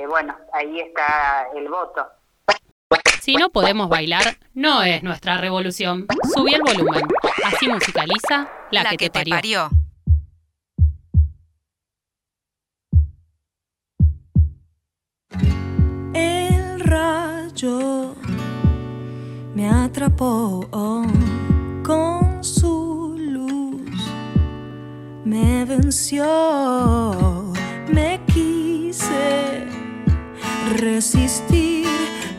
eh, 0.00 0.06
bueno, 0.06 0.34
ahí 0.54 0.80
está 0.80 1.48
el 1.54 1.68
voto. 1.68 2.06
Si 3.20 3.36
no 3.36 3.50
podemos 3.50 3.88
bailar, 3.88 4.36
no 4.54 4.82
es 4.82 5.02
nuestra 5.02 5.36
revolución. 5.38 6.06
Subí 6.34 6.54
el 6.54 6.62
volumen. 6.62 7.06
Así 7.44 7.68
musicaliza 7.68 8.48
la, 8.70 8.84
que, 8.96 9.10
te 9.10 9.24
parió. 9.24 9.68
Me 19.54 19.68
atrapó 19.68 20.66
con 21.84 22.42
su 22.42 23.14
luz, 23.16 24.10
me 25.24 25.64
venció, 25.64 26.24
me 27.92 28.20
quise 28.26 29.66
resistir, 30.76 31.86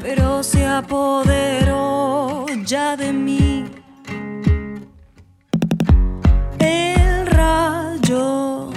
pero 0.01 0.43
se 0.43 0.65
apoderó 0.65 2.45
ya 2.65 2.97
de 2.97 3.13
mí. 3.13 3.65
El 6.59 7.27
rayo 7.27 8.69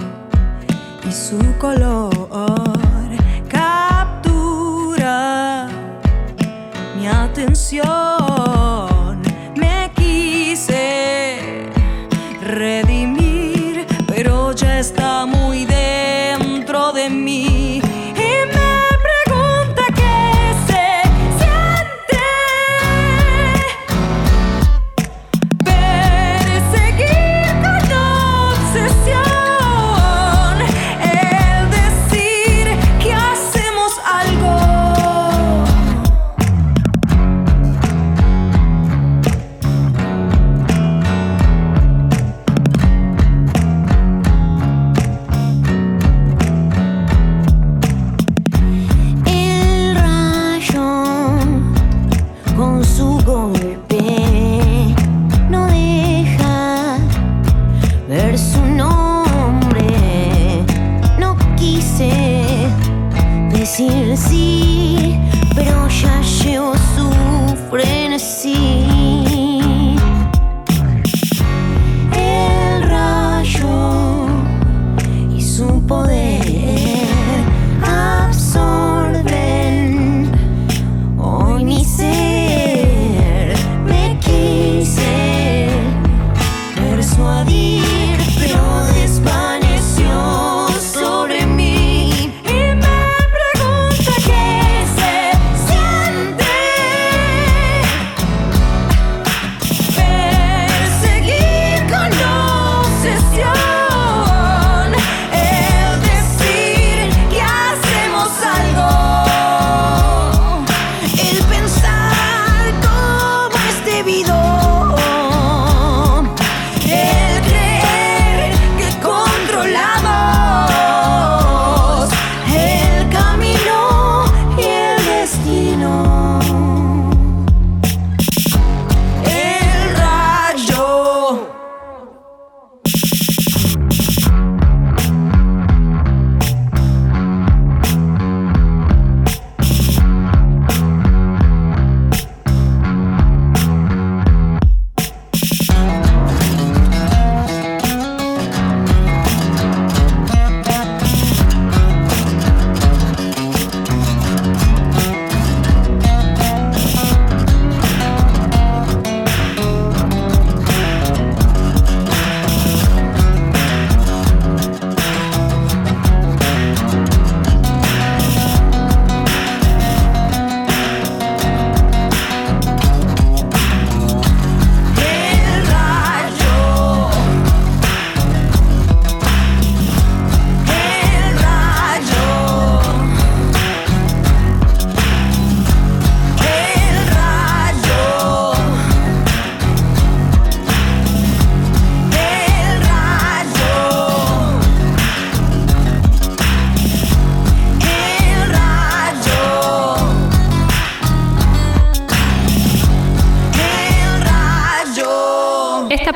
y 1.05 1.11
su 1.13 1.39
color 1.59 2.19
Me 6.99 7.09